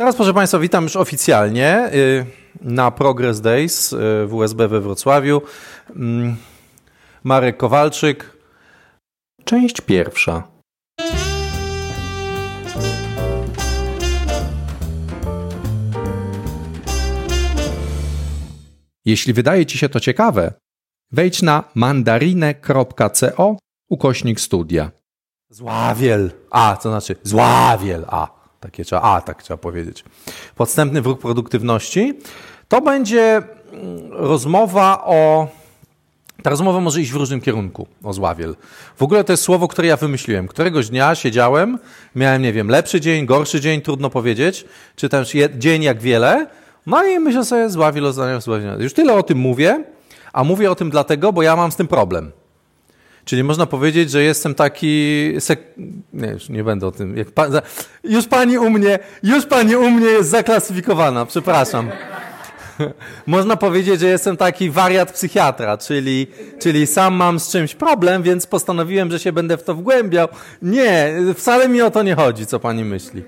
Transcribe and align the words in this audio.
Teraz, 0.00 0.16
proszę 0.16 0.34
Państwa, 0.34 0.58
witam 0.58 0.84
już 0.84 0.96
oficjalnie 0.96 1.90
y, 1.94 2.26
na 2.60 2.90
Progress 2.90 3.40
Days 3.40 3.92
y, 3.92 4.26
w 4.26 4.34
USB 4.34 4.68
we 4.68 4.80
Wrocławiu. 4.80 5.42
Mm, 5.96 6.36
Marek 7.24 7.56
Kowalczyk. 7.56 8.36
Część 9.44 9.80
pierwsza. 9.80 10.42
Jeśli 19.04 19.32
wydaje 19.32 19.66
Ci 19.66 19.78
się 19.78 19.88
to 19.88 20.00
ciekawe, 20.00 20.52
wejdź 21.12 21.42
na 21.42 21.64
mandarinę.co 21.74 23.56
ukośnik 23.88 24.40
studia. 24.40 24.90
Zławiel. 25.50 26.30
A, 26.50 26.76
to 26.82 26.88
znaczy 26.88 27.16
zławiel. 27.22 28.04
A. 28.08 28.39
Takie 28.60 28.84
trzeba, 28.84 29.02
a 29.02 29.20
tak 29.20 29.42
trzeba 29.42 29.58
powiedzieć. 29.58 30.04
Podstępny 30.56 31.02
wróg 31.02 31.20
produktywności. 31.20 32.14
To 32.68 32.80
będzie 32.80 33.42
mm, 33.72 34.12
rozmowa 34.12 35.04
o. 35.04 35.48
Ta 36.42 36.50
rozmowa 36.50 36.80
może 36.80 37.00
iść 37.00 37.12
w 37.12 37.16
różnym 37.16 37.40
kierunku 37.40 37.86
o 38.04 38.12
zławiel. 38.12 38.56
W 38.96 39.02
ogóle 39.02 39.24
to 39.24 39.32
jest 39.32 39.42
słowo, 39.42 39.68
które 39.68 39.88
ja 39.88 39.96
wymyśliłem. 39.96 40.48
Któregoś 40.48 40.88
dnia 40.88 41.14
siedziałem, 41.14 41.78
miałem, 42.14 42.42
nie 42.42 42.52
wiem, 42.52 42.68
lepszy 42.68 43.00
dzień, 43.00 43.26
gorszy 43.26 43.60
dzień, 43.60 43.80
trudno 43.80 44.10
powiedzieć, 44.10 44.64
czy 44.96 45.08
też 45.08 45.32
dzień 45.58 45.82
jak 45.82 46.00
wiele. 46.00 46.46
No 46.86 47.04
i 47.04 47.18
myślę 47.18 47.44
sobie, 47.44 47.70
zławiel 47.70 48.12
zławiel. 48.12 48.82
Już 48.82 48.94
tyle 48.94 49.14
o 49.14 49.22
tym 49.22 49.38
mówię, 49.38 49.84
a 50.32 50.44
mówię 50.44 50.70
o 50.70 50.74
tym 50.74 50.90
dlatego, 50.90 51.32
bo 51.32 51.42
ja 51.42 51.56
mam 51.56 51.72
z 51.72 51.76
tym 51.76 51.88
problem. 51.88 52.32
Czyli 53.24 53.44
można 53.44 53.66
powiedzieć, 53.66 54.10
że 54.10 54.22
jestem 54.22 54.54
taki. 54.54 55.34
Sek... 55.38 55.60
Nie, 56.12 56.28
już 56.28 56.48
nie 56.48 56.64
będę 56.64 56.86
o 56.86 56.92
tym. 56.92 57.24
Już 58.04 58.26
pani 58.26 58.58
u 58.58 58.70
mnie, 58.70 58.98
już 59.22 59.46
pani 59.46 59.76
u 59.76 59.90
mnie 59.90 60.06
jest 60.06 60.30
zaklasyfikowana, 60.30 61.26
przepraszam. 61.26 61.90
Można 63.26 63.56
powiedzieć, 63.56 64.00
że 64.00 64.06
jestem 64.06 64.36
taki 64.36 64.70
wariat 64.70 65.12
psychiatra, 65.12 65.78
czyli, 65.78 66.26
czyli 66.58 66.86
sam 66.86 67.14
mam 67.14 67.40
z 67.40 67.50
czymś 67.50 67.74
problem, 67.74 68.22
więc 68.22 68.46
postanowiłem, 68.46 69.10
że 69.10 69.18
się 69.18 69.32
będę 69.32 69.56
w 69.56 69.62
to 69.62 69.74
wgłębiał. 69.74 70.28
Nie, 70.62 71.14
wcale 71.36 71.68
mi 71.68 71.82
o 71.82 71.90
to 71.90 72.02
nie 72.02 72.14
chodzi, 72.14 72.46
co 72.46 72.60
pani 72.60 72.84
myśli. 72.84 73.22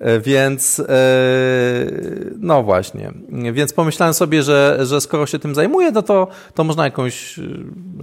E, 0.00 0.20
więc, 0.20 0.80
e, 0.80 0.84
no 2.38 2.62
właśnie. 2.62 3.12
Więc 3.52 3.72
pomyślałem 3.72 4.14
sobie, 4.14 4.42
że, 4.42 4.78
że 4.82 5.00
skoro 5.00 5.26
się 5.26 5.38
tym 5.38 5.54
zajmuję, 5.54 5.90
no 5.90 6.02
to, 6.02 6.28
to 6.54 6.64
można 6.64 6.84
jakąś, 6.84 7.38
e, 7.38 7.42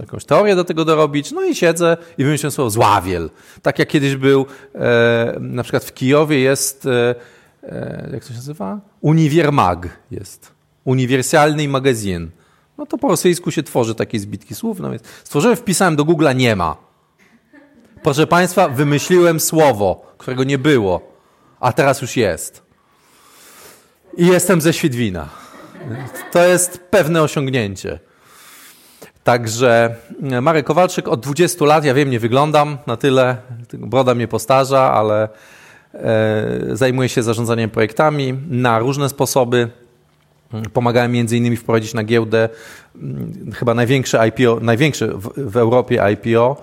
jakąś 0.00 0.24
teorię 0.24 0.56
do 0.56 0.64
tego 0.64 0.84
dorobić. 0.84 1.32
No 1.32 1.44
i 1.44 1.54
siedzę 1.54 1.96
i 2.18 2.24
wymyśliłem 2.24 2.52
słowo 2.52 2.70
zławiel. 2.70 3.30
Tak 3.62 3.78
jak 3.78 3.88
kiedyś 3.88 4.16
był, 4.16 4.46
na 5.40 5.62
przykład 5.62 5.84
w 5.84 5.94
Kijowie 5.94 6.40
jest, 6.40 6.88
jak 8.12 8.22
to 8.24 8.28
się 8.28 8.34
nazywa? 8.34 8.80
Uniwiermag 9.00 9.88
jest. 10.10 10.52
Uniwersalny 10.84 11.68
magazyn. 11.68 12.30
No 12.78 12.86
to 12.86 12.98
po 12.98 13.08
rosyjsku 13.08 13.50
się 13.50 13.62
tworzy 13.62 13.94
takie 13.94 14.18
zbitki 14.18 14.54
słów. 14.54 14.80
No 14.80 14.90
więc 14.90 15.02
stworzyłem, 15.24 15.56
wpisałem 15.56 15.96
do 15.96 16.04
Google'a 16.04 16.36
nie 16.36 16.56
ma. 16.56 16.76
Proszę 18.02 18.26
Państwa, 18.26 18.68
wymyśliłem 18.68 19.40
słowo, 19.40 20.14
którego 20.18 20.44
nie 20.44 20.58
było 20.58 21.17
a 21.60 21.72
teraz 21.72 22.02
już 22.02 22.16
jest. 22.16 22.62
I 24.16 24.26
jestem 24.26 24.60
ze 24.60 24.72
Świdwina. 24.72 25.28
To 26.32 26.44
jest 26.44 26.80
pewne 26.90 27.22
osiągnięcie. 27.22 27.98
Także 29.24 29.94
e, 30.32 30.40
Marek 30.40 30.66
Kowalczyk 30.66 31.08
od 31.08 31.20
20 31.20 31.64
lat, 31.64 31.84
ja 31.84 31.94
wiem, 31.94 32.10
nie 32.10 32.20
wyglądam 32.20 32.78
na 32.86 32.96
tyle, 32.96 33.36
broda 33.72 34.14
mnie 34.14 34.28
postarza, 34.28 34.92
ale 34.92 35.28
e, 35.94 36.76
zajmuję 36.76 37.08
się 37.08 37.22
zarządzaniem 37.22 37.70
projektami 37.70 38.34
na 38.48 38.78
różne 38.78 39.08
sposoby. 39.08 39.68
Pomagałem 40.72 41.12
między 41.12 41.36
innymi 41.36 41.56
wprowadzić 41.56 41.94
na 41.94 42.04
giełdę 42.04 42.48
mm, 42.96 43.52
chyba 43.54 43.74
największe 43.74 44.28
IPO, 44.28 44.58
największe 44.60 45.06
w, 45.06 45.50
w 45.50 45.56
Europie 45.56 46.12
IPO 46.12 46.62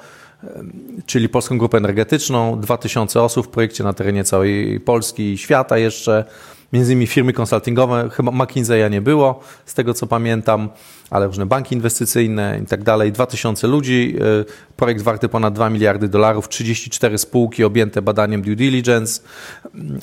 czyli 1.06 1.30
Polską 1.30 1.58
Grupę 1.58 1.78
Energetyczną, 1.78 2.60
2000 2.60 3.22
osób 3.22 3.48
w 3.48 3.50
projekcie 3.50 3.84
na 3.84 3.94
terenie 3.94 4.24
całej 4.24 4.80
Polski 4.80 5.34
i 5.34 5.38
świata 5.38 5.78
jeszcze, 5.78 6.26
między 6.74 6.92
innymi 6.92 7.08
firmy 7.08 7.34
konsultingowe, 7.34 8.10
chyba 8.14 8.32
McKinsey'a 8.32 8.92
nie 8.92 9.02
było, 9.02 9.40
z 9.66 9.74
tego 9.74 9.94
co 9.94 10.08
pamiętam, 10.08 10.70
ale 11.10 11.28
różne 11.28 11.46
banki 11.46 11.76
inwestycyjne 11.76 12.60
i 12.64 12.66
tak 12.66 12.84
dalej, 12.84 13.12
2000 13.12 13.68
ludzi, 13.68 14.16
e, 14.42 14.74
projekt 14.76 15.02
warty 15.02 15.30
ponad 15.30 15.54
2 15.54 15.70
miliardy 15.70 16.08
dolarów, 16.08 16.50
34 16.50 17.18
spółki 17.18 17.64
objęte 17.64 18.02
badaniem 18.02 18.42
due 18.42 18.56
diligence, 18.56 19.22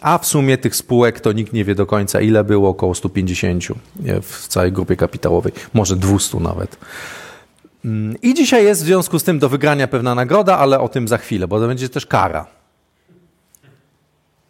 a 0.01 0.19
w 0.19 0.27
sumie 0.27 0.59
tych 0.59 0.77
spółek 0.77 1.21
to 1.21 1.33
nikt 1.33 1.53
nie 1.53 1.65
wie 1.65 1.75
do 1.75 1.87
końca 1.87 2.21
ile 2.21 2.45
było, 2.45 2.69
około 2.69 2.95
150 2.95 3.65
e, 3.71 4.21
w 4.21 4.49
całej 4.49 4.73
grupie 4.73 4.97
kapitałowej, 4.97 5.53
może 5.75 5.97
200 5.97 6.41
nawet. 6.41 6.77
Mm, 7.85 8.17
I 8.23 8.35
dzisiaj 8.35 8.65
jest 8.65 8.83
w 8.83 8.85
związku 8.85 9.19
z 9.19 9.25
tym 9.25 9.39
do 9.39 9.49
wygrania 9.49 9.89
pewna 9.89 10.15
nagroda, 10.15 10.59
ale 10.59 10.81
o 10.81 10.89
tym 10.89 11.09
za 11.09 11.19
chwilę, 11.19 11.49
bo 11.49 11.61
to 11.61 11.67
będzie 11.67 11.89
też 11.89 12.07
kara. 12.07 12.47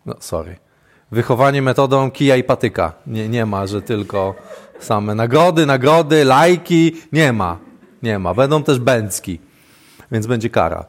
No, 0.06 0.14
sorry. 0.20 0.56
Wychowanie 1.10 1.62
metodą 1.62 2.10
kija 2.10 2.36
i 2.36 2.44
patyka. 2.44 2.92
Nie, 3.06 3.28
nie 3.28 3.46
ma, 3.46 3.66
że 3.66 3.82
tylko 3.82 4.34
same 4.80 5.14
nagrody, 5.14 5.66
nagrody, 5.66 6.24
lajki. 6.24 6.96
Nie 7.12 7.32
ma. 7.32 7.58
Nie 8.02 8.18
ma. 8.18 8.34
Będą 8.34 8.62
też 8.62 8.78
bęcki, 8.78 9.40
więc 10.12 10.26
będzie 10.26 10.50
kara. 10.50 10.84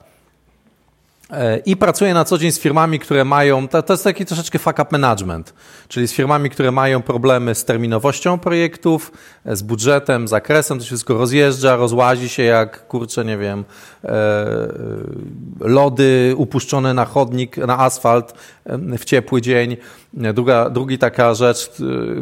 E, 1.34 1.58
I 1.58 1.78
pracuję 1.78 2.14
na 2.14 2.26
co 2.26 2.38
dzień 2.38 2.52
z 2.52 2.60
firmami, 2.60 3.00
które 3.00 3.26
mają, 3.26 3.68
to, 3.68 3.84
to 3.84 3.94
jest 3.94 4.04
taki 4.04 4.26
troszeczkę 4.26 4.60
fuck 4.60 4.80
up 4.80 4.86
management, 4.92 5.54
czyli 5.88 6.08
z 6.08 6.14
firmami, 6.14 6.50
które 6.50 6.72
mają 6.72 7.02
problemy 7.02 7.56
z 7.56 7.66
terminowością 7.66 8.40
projektów, 8.40 9.12
z 9.46 9.62
budżetem, 9.62 10.28
zakresem, 10.28 10.78
to 10.78 10.84
się 10.84 10.88
wszystko 10.88 11.14
rozjeżdża, 11.14 11.76
rozłazi 11.76 12.30
się 12.30 12.44
jak, 12.44 12.88
kurczę, 12.88 13.26
nie 13.26 13.38
wiem, 13.38 13.66
e, 14.04 14.46
lody 15.60 16.34
upuszczone 16.38 16.94
na 16.94 17.06
chodnik, 17.06 17.58
na 17.58 17.80
asfalt 17.80 18.34
w 18.98 19.06
ciepły 19.06 19.42
dzień. 19.42 19.78
Druga, 20.14 20.70
drugi 20.70 20.98
taka 20.98 21.34
rzecz, 21.34 21.72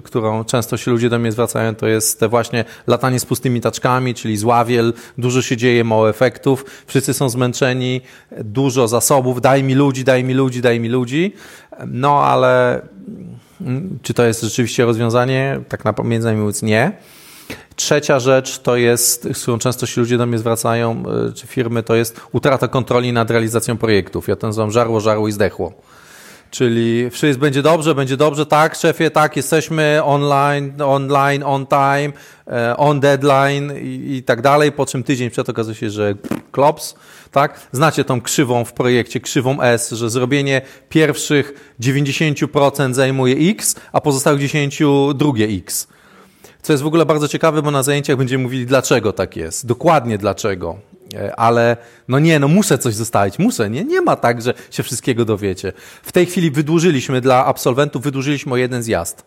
którą 0.03 0.43
często 0.43 0.77
się 0.77 0.91
ludzie 0.91 1.09
do 1.09 1.19
mnie 1.19 1.31
zwracają, 1.31 1.75
to 1.75 1.87
jest 1.87 2.25
właśnie 2.25 2.65
latanie 2.87 3.19
z 3.19 3.25
pustymi 3.25 3.61
taczkami, 3.61 4.13
czyli 4.13 4.37
zławiel, 4.37 4.93
dużo 5.17 5.41
się 5.41 5.57
dzieje, 5.57 5.83
mało 5.83 6.09
efektów, 6.09 6.65
wszyscy 6.87 7.13
są 7.13 7.29
zmęczeni, 7.29 8.01
dużo 8.43 8.87
zasobów, 9.01 9.41
daj 9.41 9.63
mi 9.63 9.75
ludzi, 9.75 10.03
daj 10.03 10.23
mi 10.23 10.33
ludzi, 10.33 10.61
daj 10.61 10.79
mi 10.79 10.89
ludzi, 10.89 11.33
no 11.87 12.23
ale 12.23 12.81
mm, 13.61 13.99
czy 14.01 14.13
to 14.13 14.23
jest 14.23 14.41
rzeczywiście 14.41 14.85
rozwiązanie? 14.85 15.59
Tak 15.69 15.85
na 15.85 15.93
między 16.03 16.27
nami 16.27 16.39
mówiąc 16.39 16.61
nie. 16.61 16.91
Trzecia 17.75 18.19
rzecz 18.19 18.59
to 18.59 18.75
jest, 18.75 19.27
z 19.33 19.41
którą 19.41 19.57
często 19.57 19.85
się 19.85 20.01
ludzie 20.01 20.17
do 20.17 20.25
mnie 20.25 20.37
zwracają, 20.37 21.03
y, 21.29 21.33
czy 21.33 21.47
firmy, 21.47 21.83
to 21.83 21.95
jest 21.95 22.21
utrata 22.31 22.67
kontroli 22.67 23.13
nad 23.13 23.31
realizacją 23.31 23.77
projektów. 23.77 24.27
Ja 24.27 24.35
ten 24.35 24.49
nazywam 24.49 24.71
żarło, 24.71 24.99
żarło 24.99 25.27
i 25.27 25.31
zdechło. 25.31 25.73
Czyli 26.51 27.09
wszystko 27.09 27.41
będzie 27.41 27.61
dobrze, 27.61 27.95
będzie 27.95 28.17
dobrze, 28.17 28.45
tak, 28.45 28.75
szefie, 28.75 29.11
tak, 29.11 29.35
jesteśmy 29.35 30.01
online, 30.03 30.81
online, 30.81 31.43
on 31.43 31.67
time, 31.67 32.11
e, 32.47 32.77
on 32.77 32.99
deadline 32.99 33.73
i, 33.81 34.15
i 34.15 34.23
tak 34.23 34.41
dalej, 34.41 34.71
po 34.71 34.85
czym 34.85 35.03
tydzień 35.03 35.29
przed 35.29 35.49
okazuje 35.49 35.75
się, 35.75 35.89
że 35.89 36.15
klops, 36.51 36.95
tak? 37.31 37.59
Znacie 37.71 38.03
tą 38.03 38.21
krzywą 38.21 38.65
w 38.65 38.73
projekcie, 38.73 39.19
krzywą 39.19 39.61
S, 39.61 39.91
że 39.91 40.09
zrobienie 40.09 40.61
pierwszych 40.89 41.73
90% 41.81 42.93
zajmuje 42.93 43.51
X, 43.51 43.75
a 43.91 44.01
pozostałych 44.01 44.39
10 44.39 44.81
drugie 45.15 45.45
X. 45.45 45.87
Co 46.61 46.73
jest 46.73 46.83
w 46.83 46.87
ogóle 46.87 47.05
bardzo 47.05 47.27
ciekawe, 47.27 47.61
bo 47.61 47.71
na 47.71 47.83
zajęciach 47.83 48.17
będziemy 48.17 48.43
mówili, 48.43 48.65
dlaczego 48.65 49.13
tak 49.13 49.35
jest, 49.35 49.65
dokładnie 49.65 50.17
dlaczego. 50.17 50.90
E, 51.15 51.35
ale 51.35 51.77
no 52.07 52.19
nie, 52.19 52.39
no 52.39 52.47
muszę 52.47 52.77
coś 52.77 52.95
zostawić, 52.95 53.39
muszę, 53.39 53.69
nie? 53.69 53.83
Nie 53.83 54.01
ma 54.01 54.15
tak, 54.15 54.41
że 54.41 54.53
się 54.71 54.83
wszystkiego 54.83 55.25
dowiecie. 55.25 55.73
W 56.03 56.11
tej 56.11 56.25
chwili 56.25 56.51
wydłużyliśmy 56.51 57.21
dla 57.21 57.45
absolwentów, 57.45 58.03
wydłużyliśmy 58.03 58.53
o 58.53 58.57
jeden 58.57 58.83
zjazd. 58.83 59.25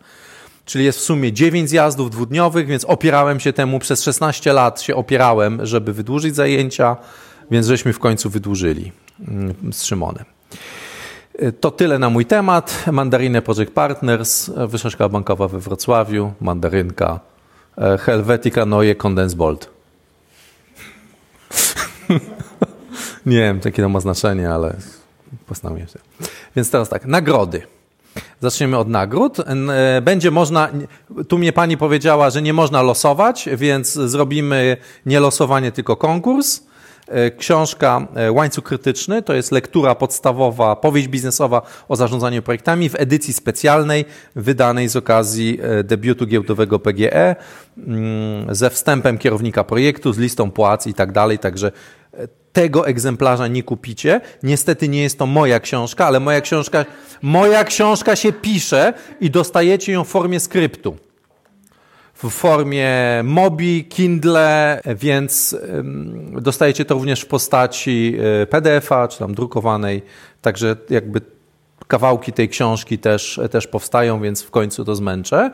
Czyli 0.65 0.85
jest 0.85 0.99
w 0.99 1.01
sumie 1.01 1.33
9 1.33 1.69
zjazdów 1.69 2.11
dwudniowych, 2.11 2.67
więc 2.67 2.85
opierałem 2.85 3.39
się 3.39 3.53
temu, 3.53 3.79
przez 3.79 4.03
16 4.03 4.53
lat 4.53 4.81
się 4.81 4.95
opierałem, 4.95 5.65
żeby 5.65 5.93
wydłużyć 5.93 6.35
zajęcia, 6.35 6.97
więc 7.51 7.67
żeśmy 7.67 7.93
w 7.93 7.99
końcu 7.99 8.29
wydłużyli 8.29 8.91
mm, 9.27 9.53
z 9.71 9.83
Szymonem. 9.83 10.25
E, 11.39 11.51
to 11.51 11.71
tyle 11.71 11.99
na 11.99 12.09
mój 12.09 12.25
temat. 12.25 12.85
Mandarinę 12.91 13.41
Project 13.41 13.71
Partners, 13.71 14.51
Wyższa 14.67 15.09
Bankowa 15.09 15.47
we 15.47 15.59
Wrocławiu, 15.59 16.33
Mandarynka, 16.41 17.19
e, 17.77 17.97
Helvetica 17.97 18.65
Neue 18.65 18.95
Condensbolt. 18.95 19.74
nie 23.25 23.39
wiem, 23.39 23.59
jakie 23.65 23.81
to 23.81 23.89
ma 23.89 23.99
znaczenie, 23.99 24.49
ale 24.49 24.75
postanowiłem 25.47 25.89
się. 25.89 25.99
Więc 26.55 26.71
teraz 26.71 26.89
tak, 26.89 27.05
nagrody. 27.05 27.61
Zaczniemy 28.41 28.77
od 28.77 28.89
nagród. 28.89 29.37
E, 29.39 30.01
będzie 30.01 30.31
można, 30.31 30.69
tu 31.27 31.37
mnie 31.37 31.53
pani 31.53 31.77
powiedziała, 31.77 32.29
że 32.29 32.41
nie 32.41 32.53
można 32.53 32.81
losować, 32.81 33.49
więc 33.57 33.93
zrobimy 33.93 34.77
nie 35.05 35.19
losowanie, 35.19 35.71
tylko 35.71 35.95
konkurs. 35.95 36.61
E, 37.07 37.31
książka 37.31 38.07
e, 38.15 38.31
Łańcuch 38.31 38.63
Krytyczny 38.63 39.21
to 39.21 39.33
jest 39.33 39.51
lektura 39.51 39.95
podstawowa, 39.95 40.75
powieść 40.75 41.07
biznesowa 41.07 41.61
o 41.89 41.95
zarządzaniu 41.95 42.41
projektami 42.41 42.89
w 42.89 42.95
edycji 42.95 43.33
specjalnej 43.33 44.05
wydanej 44.35 44.89
z 44.89 44.95
okazji 44.95 45.59
e, 45.61 45.83
debiutu 45.83 46.27
giełdowego 46.27 46.79
PGE 46.79 47.35
mm, 47.77 48.55
ze 48.55 48.69
wstępem 48.69 49.17
kierownika 49.17 49.63
projektu, 49.63 50.13
z 50.13 50.17
listą 50.17 50.51
płac 50.51 50.87
i 50.87 50.93
tak 50.93 51.11
dalej. 51.11 51.39
Także 51.39 51.71
tego 52.53 52.87
egzemplarza 52.87 53.47
nie 53.47 53.63
kupicie. 53.63 54.21
Niestety 54.43 54.89
nie 54.89 55.01
jest 55.01 55.19
to 55.19 55.25
moja 55.25 55.59
książka, 55.59 56.05
ale 56.05 56.19
moja 56.19 56.41
książka, 56.41 56.85
moja 57.21 57.63
książka 57.63 58.15
się 58.15 58.33
pisze 58.33 58.93
i 59.21 59.29
dostajecie 59.29 59.91
ją 59.91 60.03
w 60.03 60.07
formie 60.07 60.39
skryptu 60.39 60.97
w 62.29 62.33
formie 62.33 62.91
Mobi, 63.23 63.85
Kindle, 63.85 64.81
więc 64.95 65.57
dostajecie 66.41 66.85
to 66.85 66.95
również 66.95 67.21
w 67.21 67.25
postaci 67.25 68.17
e, 68.41 68.47
PDF-a 68.47 69.07
czy 69.07 69.19
tam 69.19 69.35
drukowanej, 69.35 70.01
także 70.41 70.75
jakby 70.89 71.21
kawałki 71.87 72.33
tej 72.33 72.49
książki 72.49 72.97
też, 72.97 73.39
też 73.51 73.67
powstają, 73.67 74.21
więc 74.21 74.43
w 74.43 74.51
końcu 74.51 74.85
to 74.85 74.95
zmęczę. 74.95 75.51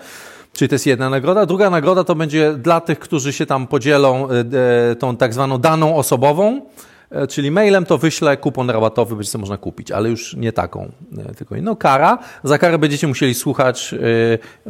Czyli 0.54 0.70
to 0.70 0.76
jest 0.76 0.86
jedna 0.86 1.10
nagroda. 1.10 1.46
Druga 1.46 1.70
nagroda 1.70 2.04
to 2.04 2.16
będzie 2.16 2.54
dla 2.54 2.82
tych, 2.82 3.00
którzy 3.00 3.34
się 3.34 3.46
tam 3.46 3.68
podzielą 3.68 4.30
e, 4.30 4.44
e, 4.92 4.96
tą 4.96 5.18
tak 5.18 5.34
zwaną 5.34 5.58
daną 5.58 5.96
osobową. 5.96 6.62
E, 7.12 7.28
czyli 7.28 7.52
mailem 7.52 7.86
to 7.86 7.98
wyślę 7.98 8.38
kupon 8.38 8.70
rabatowy, 8.70 9.16
będzie 9.16 9.38
można 9.38 9.58
kupić, 9.58 9.92
ale 9.92 10.10
już 10.10 10.36
nie 10.36 10.54
taką, 10.54 10.92
e, 11.18 11.36
tylko 11.36 11.56
inną. 11.56 11.76
Kara, 11.76 12.18
za 12.44 12.58
karę 12.58 12.78
będziecie 12.78 13.08
musieli 13.08 13.34
słuchać 13.34 13.94
e, 13.94 13.98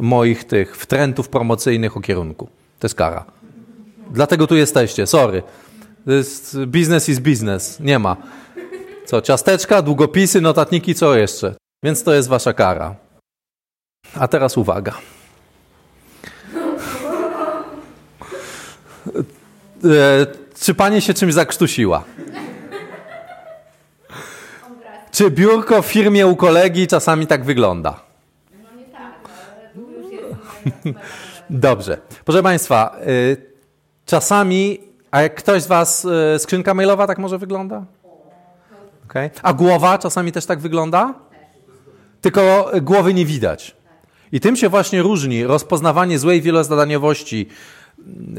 moich 0.02 0.44
tych 0.44 0.76
wtrętów 0.76 1.28
promocyjnych 1.28 1.96
o 1.96 2.00
kierunku. 2.00 2.48
To 2.78 2.86
jest 2.86 2.94
kara. 2.94 3.24
Dlatego 4.10 4.46
tu 4.46 4.56
jesteście, 4.56 5.06
sorry. 5.06 5.42
To 6.04 6.12
jest 6.12 6.58
business 6.66 7.08
is 7.08 7.18
business, 7.18 7.80
nie 7.80 7.98
ma. 7.98 8.16
Co, 9.06 9.20
ciasteczka, 9.20 9.82
długopisy, 9.82 10.40
notatniki, 10.40 10.94
co 10.94 11.16
jeszcze? 11.16 11.54
Więc 11.84 12.02
to 12.04 12.14
jest 12.14 12.28
wasza 12.28 12.52
kara. 12.52 12.94
A 14.14 14.28
teraz 14.28 14.56
uwaga. 14.56 14.92
Czy 20.62 20.74
pani 20.74 21.00
się 21.00 21.14
czymś 21.14 21.34
zakrztusiła? 21.34 22.04
Czy 25.10 25.30
biurko 25.30 25.82
w 25.82 25.86
firmie 25.86 26.26
u 26.26 26.36
kolegi 26.36 26.86
czasami 26.86 27.26
tak 27.26 27.44
wygląda? 27.44 28.00
No 28.62 28.80
nie 28.80 28.84
tak, 28.84 29.28
ale 29.52 29.70
już 29.74 30.12
jest... 30.12 30.98
Dobrze. 31.50 31.98
Proszę 32.24 32.42
Państwa, 32.42 32.96
y, 33.06 33.36
czasami, 34.06 34.80
a 35.10 35.22
jak 35.22 35.34
ktoś 35.34 35.62
z 35.62 35.66
Was, 35.66 36.04
y, 36.04 36.38
skrzynka 36.38 36.74
mailowa 36.74 37.06
tak 37.06 37.18
może 37.18 37.38
wygląda? 37.38 37.84
Okay. 39.04 39.30
A 39.42 39.52
głowa 39.52 39.98
czasami 39.98 40.32
też 40.32 40.46
tak 40.46 40.58
wygląda? 40.58 41.14
Tylko 42.20 42.70
głowy 42.82 43.14
nie 43.14 43.26
widać. 43.26 43.76
I 44.32 44.40
tym 44.40 44.56
się 44.56 44.68
właśnie 44.68 45.02
różni 45.02 45.44
rozpoznawanie 45.44 46.18
złej 46.18 46.42
wielozadaniowości 46.42 47.48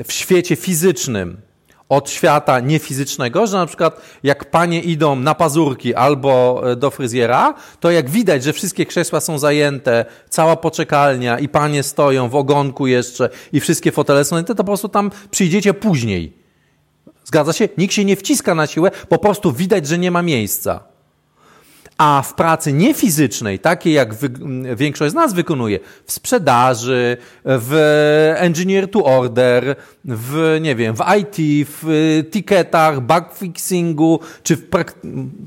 w 0.06 0.12
świecie 0.12 0.56
fizycznym 0.56 1.38
od 1.94 2.10
świata 2.10 2.60
niefizycznego, 2.60 3.48
że 3.48 3.58
na 3.58 3.66
przykład 3.66 4.02
jak 4.24 4.52
panie 4.52 4.82
idą 4.82 5.16
na 5.16 5.36
pazurki 5.36 5.96
albo 5.96 6.62
e, 6.72 6.76
do 6.76 6.92
fryzjera, 6.92 7.54
to 7.80 7.92
jak 7.92 8.10
widać, 8.10 8.44
że 8.44 8.54
wszystkie 8.54 8.86
krzesła 8.86 9.20
są 9.20 9.40
zajęte, 9.40 10.06
cała 10.30 10.56
poczekalnia 10.56 11.40
i 11.40 11.50
panie 11.50 11.84
stoją 11.84 12.30
w 12.30 12.36
ogonku 12.36 12.88
jeszcze 12.88 13.30
i 13.54 13.60
wszystkie 13.60 13.92
fotele 13.92 14.26
są 14.26 14.30
zajęte, 14.30 14.56
to 14.56 14.64
po 14.64 14.68
prostu 14.68 14.90
tam 14.90 15.12
przyjdziecie 15.32 15.74
później. 15.74 16.34
Zgadza 17.26 17.54
się? 17.54 17.70
Nikt 17.78 17.94
się 17.94 18.06
nie 18.06 18.16
wciska 18.16 18.56
na 18.56 18.68
siłę, 18.68 18.92
po 19.10 19.18
prostu 19.18 19.52
widać, 19.52 19.88
że 19.88 19.98
nie 19.98 20.12
ma 20.12 20.22
miejsca. 20.22 20.93
A 21.98 22.22
w 22.26 22.34
pracy 22.34 22.74
niefizycznej, 22.74 23.60
takiej 23.60 23.94
jak 23.94 24.10
większość 24.76 25.12
z 25.12 25.16
nas 25.16 25.34
wykonuje, 25.34 25.80
w 26.06 26.12
sprzedaży, 26.12 27.18
w 27.46 28.34
engineer 28.38 28.92
to 28.92 29.04
order, 29.06 29.76
w, 30.06 30.58
nie 30.62 30.76
wiem, 30.76 30.96
w 30.96 31.02
IT, 31.20 31.68
w 31.70 32.24
ticketach, 32.32 33.02
bug 33.02 33.26
fixingu, 33.34 34.20
czy 34.44 34.56
w 34.56 34.68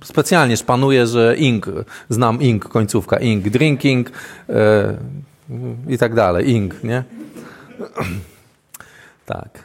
specjalnie 0.05 0.57
szpanuje, 0.57 1.07
że 1.07 1.37
ink, 1.37 1.67
znam 2.09 2.43
ink, 2.43 2.69
końcówka 2.69 3.17
ink, 3.17 3.49
drinking 3.49 4.11
e, 4.49 4.97
i 5.89 5.99
tak 5.99 6.15
dalej, 6.15 6.51
ink, 6.51 6.85
nie? 6.85 7.05
tak. 9.27 9.65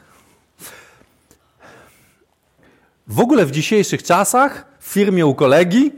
W 3.07 3.19
ogóle 3.19 3.45
w 3.45 3.51
dzisiejszych 3.51 4.03
czasach 4.03 4.65
w 4.79 4.87
firmie 4.87 5.25
u 5.25 5.35
kolegi 5.35 5.91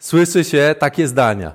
słyszy 0.00 0.44
się 0.44 0.74
takie 0.78 1.08
zdania. 1.08 1.52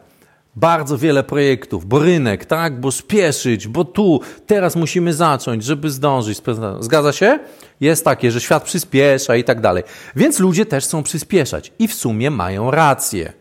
Bardzo 0.56 0.98
wiele 0.98 1.24
projektów, 1.24 1.86
bo 1.86 2.00
rynek, 2.00 2.46
tak, 2.46 2.80
bo 2.80 2.92
spieszyć, 2.92 3.68
bo 3.68 3.86
tu, 3.86 4.22
teraz 4.48 4.76
musimy 4.76 5.14
zacząć, 5.14 5.64
żeby 5.64 5.90
zdążyć. 5.90 6.42
Zgadza 6.80 7.12
się? 7.12 7.40
Jest 7.82 8.06
takie, 8.06 8.32
że 8.32 8.42
świat 8.42 8.64
przyspiesza 8.64 9.36
i 9.36 9.44
tak 9.44 9.62
dalej. 9.62 9.84
Więc 10.16 10.40
ludzie 10.40 10.66
też 10.66 10.84
chcą 10.84 11.04
przyspieszać 11.04 11.72
i 11.80 11.88
w 11.88 11.94
sumie 11.94 12.32
mają 12.32 12.72
rację. 12.72 13.34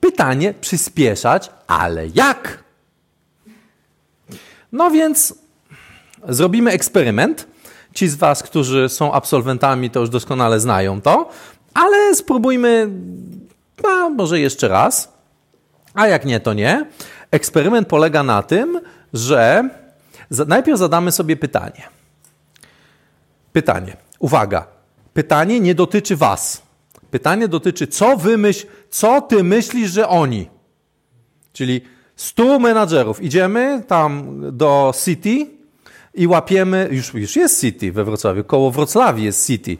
Pytanie, 0.00 0.54
przyspieszać, 0.60 1.50
ale 1.66 2.06
jak? 2.14 2.64
No 4.72 4.90
więc 4.90 5.34
zrobimy 6.28 6.70
eksperyment. 6.70 7.46
Ci 7.94 8.08
z 8.08 8.14
Was, 8.14 8.42
którzy 8.42 8.88
są 8.88 9.12
absolwentami, 9.12 9.90
to 9.90 10.00
już 10.00 10.10
doskonale 10.10 10.60
znają 10.60 11.00
to, 11.00 11.30
ale 11.74 12.14
spróbujmy 12.14 12.88
a 13.84 14.08
może 14.08 14.40
jeszcze 14.40 14.68
raz. 14.68 15.12
A 15.94 16.06
jak 16.06 16.24
nie, 16.24 16.40
to 16.40 16.54
nie. 16.54 16.86
Eksperyment 17.30 17.88
polega 17.88 18.22
na 18.22 18.42
tym, 18.42 18.80
że 19.12 19.68
najpierw 20.46 20.78
zadamy 20.78 21.12
sobie 21.12 21.36
pytanie. 21.36 21.82
Pytanie. 23.52 23.96
Uwaga. 24.18 24.66
Pytanie 25.14 25.60
nie 25.60 25.74
dotyczy 25.74 26.16
was. 26.16 26.62
Pytanie 27.10 27.48
dotyczy, 27.48 27.86
co 27.86 28.16
wy 28.16 28.38
myśl, 28.38 28.66
co 28.90 29.20
ty 29.20 29.44
myślisz, 29.44 29.90
że 29.90 30.08
oni. 30.08 30.48
Czyli 31.52 31.80
100 32.16 32.58
menadżerów. 32.58 33.22
Idziemy 33.22 33.82
tam 33.86 34.40
do 34.56 34.94
City 35.04 35.46
i 36.14 36.26
łapiemy, 36.26 36.88
już, 36.90 37.14
już 37.14 37.36
jest 37.36 37.60
City 37.60 37.92
we 37.92 38.04
Wrocławiu, 38.04 38.44
koło 38.44 38.70
Wrocławia 38.70 39.24
jest 39.24 39.46
City. 39.46 39.76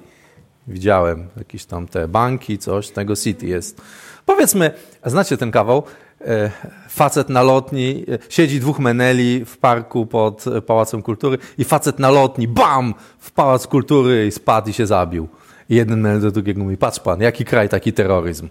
Widziałem 0.69 1.29
jakieś 1.37 1.65
tam 1.65 1.89
te 1.89 2.09
banki, 2.09 2.59
coś, 2.59 2.91
tego 2.91 3.17
City 3.17 3.47
jest. 3.47 3.83
Powiedzmy, 4.27 4.71
znacie 5.05 5.37
ten 5.37 5.51
kawał? 5.51 5.83
E, 6.21 6.51
facet 6.89 7.29
na 7.29 7.43
lotni, 7.43 8.05
e, 8.09 8.19
siedzi 8.29 8.61
dwóch 8.61 8.79
meneli 8.79 9.45
w 9.45 9.59
parku 9.59 10.07
pod 10.07 10.45
Pałacem 10.67 11.03
Kultury 11.03 11.39
i 11.59 11.65
facet 11.65 11.99
na 11.99 12.11
lotni, 12.11 12.49
bam, 12.49 12.95
w 13.19 13.31
Pałac 13.31 13.67
Kultury 13.67 14.27
i 14.27 14.31
spadł 14.31 14.71
i 14.71 14.73
się 14.73 14.87
zabił. 14.87 15.29
I 15.71 15.75
jeden 15.75 16.01
menel 16.01 16.21
do 16.21 16.31
drugiego 16.31 16.63
mówi, 16.63 16.77
patrz 16.77 17.01
pan, 17.01 17.21
jaki 17.21 17.45
kraj, 17.45 17.69
taki 17.69 17.93
terroryzm. 17.93 18.49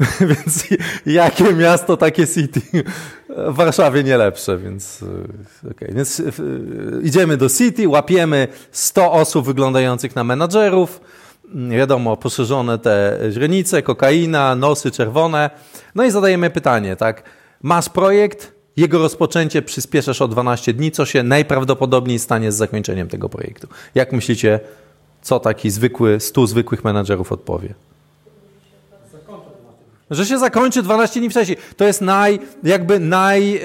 więc 0.28 0.64
jakie 1.06 1.52
miasto, 1.52 1.96
takie 1.96 2.26
city. 2.26 2.60
W 3.28 3.54
Warszawie 3.54 4.04
nie 4.04 4.16
lepsze, 4.16 4.58
więc, 4.58 5.04
e, 5.64 5.70
okay. 5.70 5.92
więc 5.94 6.22
idziemy 7.02 7.36
do 7.36 7.48
city, 7.48 7.88
łapiemy 7.88 8.48
100 8.72 9.12
osób 9.12 9.46
wyglądających 9.46 10.16
na 10.16 10.24
menadżerów, 10.24 11.00
wiadomo, 11.70 12.16
poszerzone 12.16 12.78
te 12.78 13.18
źrenice, 13.30 13.82
kokaina, 13.82 14.54
nosy 14.54 14.90
czerwone. 14.90 15.50
No 15.94 16.04
i 16.04 16.10
zadajemy 16.10 16.50
pytanie, 16.50 16.96
tak? 16.96 17.22
Masz 17.62 17.88
projekt, 17.88 18.52
jego 18.76 18.98
rozpoczęcie 18.98 19.62
przyspieszasz 19.62 20.22
o 20.22 20.28
12 20.28 20.74
dni, 20.74 20.90
co 20.90 21.06
się 21.06 21.22
najprawdopodobniej 21.22 22.18
stanie 22.18 22.52
z 22.52 22.56
zakończeniem 22.56 23.08
tego 23.08 23.28
projektu. 23.28 23.68
Jak 23.94 24.12
myślicie, 24.12 24.60
co 25.22 25.40
taki 25.40 25.70
zwykły, 25.70 26.20
stu 26.20 26.46
zwykłych 26.46 26.84
menadżerów 26.84 27.32
odpowie? 27.32 27.74
Że 30.10 30.26
się 30.26 30.38
zakończy 30.38 30.82
12 30.82 31.20
dni 31.20 31.30
wcześniej. 31.30 31.58
To 31.76 31.84
jest 31.84 32.00
naj, 32.00 32.38
jakby 32.62 33.00
naj, 33.00 33.50
yy, 33.50 33.60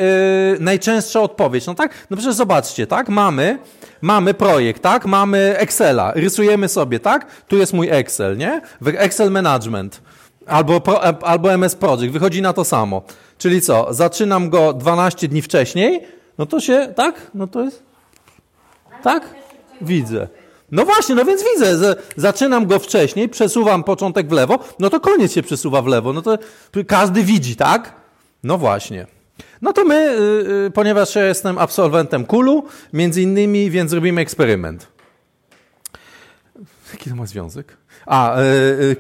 najczęstsza 0.60 1.22
odpowiedź. 1.22 1.66
No 1.66 1.76
tak? 1.76 1.94
No 2.10 2.18
przecież 2.18 2.36
zobaczcie, 2.36 2.88
tak? 2.88 3.10
Mamy, 3.10 3.60
mamy 4.02 4.34
projekt, 4.34 4.82
tak? 4.82 5.06
Mamy 5.06 5.56
Excela. 5.58 6.12
Rysujemy 6.16 6.68
sobie, 6.68 7.00
tak? 7.00 7.26
Tu 7.48 7.58
jest 7.58 7.74
mój 7.74 7.90
Excel, 7.92 8.38
nie? 8.38 8.62
Excel 8.86 9.32
Management. 9.32 10.02
Albo, 10.48 10.82
pro, 10.82 11.24
albo 11.24 11.54
MS 11.54 11.76
Project. 11.76 12.14
Wychodzi 12.14 12.42
na 12.42 12.54
to 12.54 12.64
samo. 12.64 13.02
Czyli 13.38 13.62
co? 13.62 13.94
Zaczynam 13.94 14.50
go 14.50 14.74
12 14.74 15.28
dni 15.28 15.42
wcześniej, 15.42 16.02
no 16.38 16.46
to 16.46 16.60
się, 16.60 16.94
tak? 16.96 17.32
No 17.34 17.48
to 17.48 17.62
jest... 17.64 17.84
Tak? 19.04 19.24
Widzę. 19.82 20.28
No 20.74 20.86
właśnie, 20.86 21.16
no 21.16 21.26
więc 21.26 21.44
widzę, 21.54 21.78
że 21.78 21.96
zaczynam 22.16 22.66
go 22.66 22.80
wcześniej, 22.80 23.30
przesuwam 23.30 23.84
początek 23.84 24.28
w 24.28 24.32
lewo, 24.32 24.60
no 24.80 24.90
to 24.90 25.00
koniec 25.00 25.34
się 25.34 25.44
przesuwa 25.44 25.82
w 25.82 25.88
lewo, 25.88 26.14
no 26.14 26.22
to 26.22 26.38
każdy 26.88 27.24
widzi, 27.24 27.56
tak? 27.56 27.94
No 28.44 28.58
właśnie. 28.58 29.08
No 29.62 29.74
to 29.74 29.86
my, 29.86 30.18
yy, 30.64 30.72
ponieważ 30.72 31.16
ja 31.16 31.26
jestem 31.26 31.58
absolwentem 31.58 32.26
Kulu, 32.26 32.64
między 32.94 33.22
innymi, 33.22 33.72
więc 33.72 33.94
robimy 33.94 34.22
eksperyment. 34.22 34.88
Jaki 36.94 37.10
to 37.10 37.16
ma 37.16 37.26
związek? 37.26 37.78
A, 38.06 38.40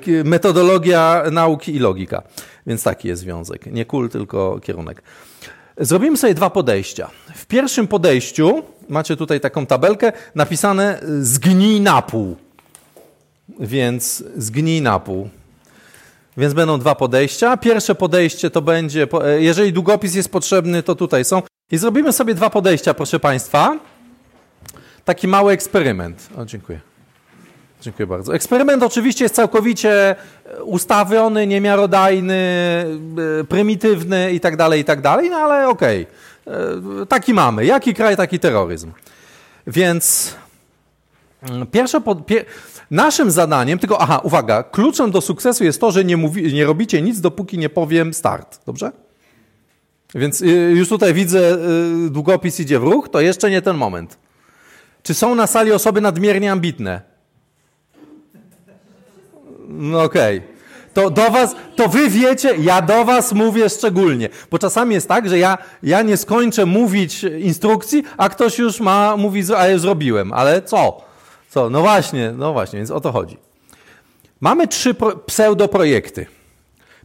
y, 0.07 0.23
metodologia 0.23 1.23
nauki 1.31 1.75
i 1.75 1.79
logika. 1.79 2.23
Więc 2.67 2.83
taki 2.83 3.07
jest 3.07 3.21
związek. 3.21 3.65
Nie 3.65 3.85
kul, 3.85 4.09
tylko 4.09 4.59
kierunek. 4.59 5.01
Zrobimy 5.77 6.17
sobie 6.17 6.33
dwa 6.33 6.49
podejścia. 6.49 7.09
W 7.35 7.45
pierwszym 7.45 7.87
podejściu 7.87 8.63
macie 8.89 9.17
tutaj 9.17 9.39
taką 9.39 9.65
tabelkę 9.65 10.11
napisane 10.35 10.99
zgnij 11.21 11.81
na 11.81 12.01
pół. 12.01 12.35
Więc 13.59 14.23
zgnij 14.37 14.81
na 14.81 14.99
pół. 14.99 15.29
Więc 16.37 16.53
będą 16.53 16.79
dwa 16.79 16.95
podejścia. 16.95 17.57
Pierwsze 17.57 17.95
podejście 17.95 18.49
to 18.49 18.61
będzie, 18.61 19.07
jeżeli 19.37 19.73
długopis 19.73 20.15
jest 20.15 20.31
potrzebny, 20.31 20.83
to 20.83 20.95
tutaj 20.95 21.25
są. 21.25 21.41
I 21.71 21.77
zrobimy 21.77 22.13
sobie 22.13 22.35
dwa 22.35 22.49
podejścia, 22.49 22.93
proszę 22.93 23.19
Państwa. 23.19 23.79
Taki 25.05 25.27
mały 25.27 25.53
eksperyment. 25.53 26.29
O, 26.37 26.45
dziękuję. 26.45 26.92
Dziękuję 27.83 28.07
bardzo. 28.07 28.35
Eksperyment 28.35 28.83
oczywiście 28.83 29.25
jest 29.25 29.35
całkowicie 29.35 30.15
ustawiony, 30.63 31.47
niemiarodajny, 31.47 32.35
e, 33.39 33.43
prymitywny 33.43 34.31
i 34.31 34.39
tak 34.39 34.57
dalej, 34.57 34.81
i 34.81 34.83
tak 34.83 35.01
dalej, 35.01 35.29
no 35.29 35.37
ale 35.37 35.67
okej. 35.67 36.07
Okay. 36.45 37.01
E, 37.01 37.05
taki 37.05 37.33
mamy. 37.33 37.65
Jaki 37.65 37.93
kraj, 37.93 38.17
taki 38.17 38.39
terroryzm. 38.39 38.91
Więc 39.67 40.35
mm, 41.49 41.67
pierwsze, 41.67 42.01
pie, 42.25 42.45
naszym 42.91 43.31
zadaniem, 43.31 43.79
tylko, 43.79 44.01
aha, 44.01 44.21
uwaga, 44.23 44.63
kluczem 44.63 45.11
do 45.11 45.21
sukcesu 45.21 45.63
jest 45.63 45.81
to, 45.81 45.91
że 45.91 46.05
nie, 46.05 46.17
mówi, 46.17 46.53
nie 46.53 46.65
robicie 46.65 47.01
nic, 47.01 47.21
dopóki 47.21 47.57
nie 47.57 47.69
powiem 47.69 48.13
start. 48.13 48.59
Dobrze? 48.65 48.91
Więc 50.15 50.41
y, 50.41 50.45
już 50.75 50.89
tutaj 50.89 51.13
widzę, 51.13 51.57
y, 52.05 52.09
długopis 52.09 52.59
idzie 52.59 52.79
w 52.79 52.83
ruch, 52.83 53.09
to 53.09 53.21
jeszcze 53.21 53.49
nie 53.49 53.61
ten 53.61 53.77
moment. 53.77 54.17
Czy 55.03 55.13
są 55.13 55.35
na 55.35 55.47
sali 55.47 55.71
osoby 55.71 56.01
nadmiernie 56.01 56.51
ambitne? 56.51 57.12
No 59.73 60.03
okej. 60.03 60.37
Okay. 60.37 60.53
To 60.93 61.09
do 61.09 61.29
was, 61.29 61.55
to 61.75 61.87
wy 61.87 62.09
wiecie, 62.09 62.55
ja 62.57 62.81
do 62.81 63.05
was 63.05 63.33
mówię 63.33 63.69
szczególnie. 63.69 64.29
Bo 64.51 64.59
czasami 64.59 64.95
jest 64.95 65.07
tak, 65.07 65.29
że 65.29 65.39
ja, 65.39 65.57
ja 65.83 66.01
nie 66.01 66.17
skończę 66.17 66.65
mówić 66.65 67.23
instrukcji, 67.23 68.03
a 68.17 68.29
ktoś 68.29 68.59
już 68.59 68.79
ma, 68.79 69.17
mówi, 69.17 69.43
a 69.57 69.67
ja 69.67 69.77
zrobiłem. 69.77 70.33
Ale 70.33 70.61
co? 70.61 71.01
Co? 71.49 71.69
No 71.69 71.81
właśnie, 71.81 72.33
no 72.37 72.53
właśnie, 72.53 72.77
więc 72.79 72.91
o 72.91 73.01
to 73.01 73.11
chodzi. 73.11 73.37
Mamy 74.41 74.67
trzy 74.67 74.93
pro, 74.93 75.17
pseudoprojekty. 75.17 76.25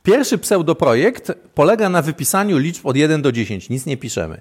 Pierwszy 0.02 0.38
pseudoprojekt 0.38 1.32
polega 1.54 1.88
na 1.88 2.02
wypisaniu 2.02 2.58
liczb 2.58 2.86
od 2.86 2.96
1 2.96 3.22
do 3.22 3.32
10, 3.32 3.68
nic 3.68 3.86
nie 3.86 3.96
piszemy. 3.96 4.40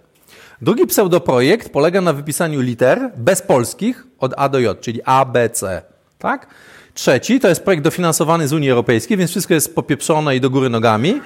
Drugi 0.61 0.87
pseudoprojekt 0.87 1.69
polega 1.69 2.01
na 2.01 2.13
wypisaniu 2.13 2.61
liter 2.61 3.11
bez 3.17 3.41
polskich 3.41 4.07
od 4.19 4.33
A 4.37 4.49
do 4.49 4.59
J, 4.59 4.81
czyli 4.81 5.01
A, 5.05 5.25
B, 5.25 5.49
C. 5.49 5.81
Tak? 6.19 6.47
Trzeci 6.97 7.39
to 7.39 7.47
jest 7.47 7.63
projekt 7.63 7.83
dofinansowany 7.83 8.47
z 8.47 8.53
Unii 8.53 8.69
Europejskiej, 8.69 9.17
więc 9.17 9.31
wszystko 9.31 9.53
jest 9.53 9.75
popieprzone 9.75 10.35
i 10.35 10.41
do 10.41 10.49
góry 10.49 10.69
nogami. 10.69 11.21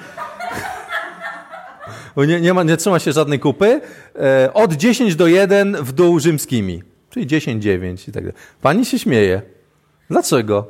nie, 2.16 2.40
nie, 2.40 2.54
ma, 2.54 2.62
nie 2.62 2.76
trzyma 2.76 2.98
się 2.98 3.12
żadnej 3.12 3.40
kupy. 3.40 3.80
E, 4.16 4.54
od 4.54 4.72
10 4.72 5.16
do 5.16 5.26
1 5.26 5.76
w 5.76 5.92
dół 5.92 6.20
rzymskimi, 6.20 6.82
czyli 7.10 7.26
10, 7.26 7.62
9 7.62 8.08
i 8.08 8.12
tak 8.12 8.22
dalej. 8.22 8.38
Pani 8.62 8.84
się 8.84 8.98
śmieje. 8.98 9.42
Dlaczego? 10.10 10.66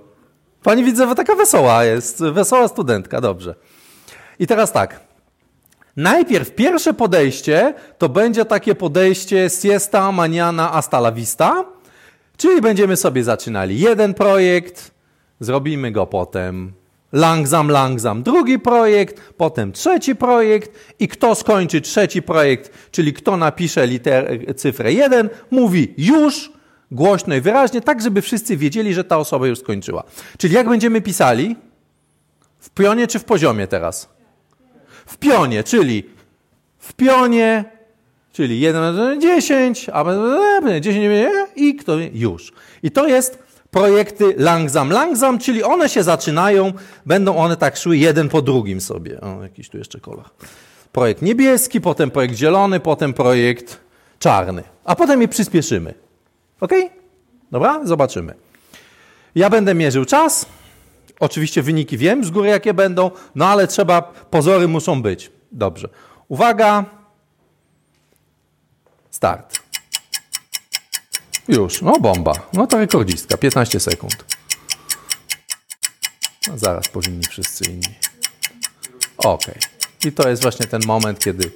Pani 0.63 0.85
widzę, 0.85 1.09
że 1.09 1.15
taka 1.15 1.35
wesoła 1.35 1.85
jest, 1.85 2.25
wesoła 2.25 2.69
studentka, 2.69 3.21
dobrze. 3.21 3.55
I 4.39 4.47
teraz 4.47 4.73
tak. 4.73 5.01
Najpierw 5.97 6.55
pierwsze 6.55 6.95
podejście 6.95 7.75
to 7.99 8.09
będzie 8.09 8.45
takie 8.45 8.75
podejście 8.75 9.51
siesta, 9.51 10.13
maniana, 10.13 10.69
hasta 10.69 10.99
la 10.99 11.13
vista, 11.13 11.65
czyli 12.43 12.61
będziemy 12.61 12.97
sobie 12.97 13.25
zaczynali 13.25 13.79
jeden 13.79 14.15
projekt, 14.15 14.91
zrobimy 15.41 15.93
go 15.93 16.07
potem 16.07 16.73
langsam, 17.13 17.71
langsam 17.71 18.23
drugi 18.23 18.59
projekt, 18.59 19.33
potem 19.37 19.73
trzeci 19.73 20.17
projekt 20.17 20.95
i 20.99 21.09
kto 21.09 21.35
skończy 21.35 21.81
trzeci 21.81 22.23
projekt, 22.23 22.91
czyli 22.91 23.13
kto 23.13 23.37
napisze 23.37 23.87
liter, 23.87 24.39
cyfrę 24.57 24.93
1, 24.93 25.31
mówi 25.51 25.95
już, 25.99 26.53
głośno 26.91 27.35
i 27.35 27.41
wyraźnie, 27.41 27.81
tak 27.81 28.03
żeby 28.03 28.23
wszyscy 28.23 28.57
wiedzieli, 28.57 28.95
że 28.95 29.05
ta 29.05 29.19
osoba 29.19 29.47
już 29.47 29.59
skończyła. 29.59 30.05
Czyli 30.39 30.55
jak 30.55 30.69
będziemy 30.69 31.01
pisali? 31.01 31.57
W 32.59 32.71
pionie 32.71 33.07
czy 33.07 33.19
w 33.19 33.25
poziomie 33.25 33.67
teraz? 33.67 34.09
W 35.07 35.17
pionie, 35.17 35.65
czyli 35.65 36.11
w 36.79 36.93
pionie, 36.93 37.65
czyli 38.33 38.61
1 38.61 39.21
10, 39.21 39.91
a 39.93 40.05
10 40.81 41.29
i 41.57 41.77
kto 41.77 41.93
już. 42.13 42.53
I 42.83 42.91
to 42.91 43.07
jest 43.07 43.39
projekty 43.71 44.35
langsam, 44.39 44.91
langsam, 44.91 45.39
czyli 45.39 45.63
one 45.63 45.89
się 45.89 46.03
zaczynają, 46.03 46.73
będą 47.07 47.37
one 47.37 47.57
tak 47.57 47.77
szły 47.77 47.97
jeden 47.97 48.29
po 48.29 48.43
drugim 48.43 48.81
sobie. 48.81 49.21
O, 49.21 49.43
jakiś 49.43 49.69
tu 49.69 49.79
jeszcze 49.79 50.01
kolor. 50.01 50.25
Projekt 50.93 51.23
niebieski, 51.23 51.81
potem 51.81 52.11
projekt 52.11 52.35
zielony, 52.35 52.81
potem 52.81 53.13
projekt 53.13 53.81
czarny. 54.19 54.63
A 54.85 54.97
potem 54.97 55.23
je 55.23 55.29
przyspieszymy. 55.29 55.95
Ok? 56.61 56.73
Dobra? 57.51 57.81
Zobaczymy. 57.85 58.35
Ja 59.35 59.51
będę 59.51 59.75
mierzył 59.75 60.05
czas. 60.05 60.47
Oczywiście 61.21 61.63
wyniki 61.63 61.99
wiem 61.99 62.25
z 62.25 62.31
góry, 62.31 62.49
jakie 62.49 62.75
będą, 62.75 63.11
no 63.35 63.47
ale 63.47 63.67
trzeba, 63.67 64.03
pozory 64.31 64.69
muszą 64.69 65.03
być. 65.03 65.31
Dobrze. 65.53 65.89
Uwaga. 66.29 67.02
Start. 69.23 69.63
Już. 71.49 71.83
No 71.83 71.99
bomba. 72.01 72.33
No 72.53 72.67
to 72.67 72.79
rekordzistka. 72.79 73.37
15 73.37 73.81
sekund. 73.81 74.25
No 76.49 76.59
zaraz 76.59 76.89
powinni 76.89 77.23
wszyscy 77.31 77.65
inni. 77.65 77.95
Ok. 79.19 79.43
I 80.05 80.13
to 80.13 80.29
jest 80.29 80.43
właśnie 80.43 80.67
ten 80.67 80.81
moment, 80.87 81.19
kiedy... 81.19 81.51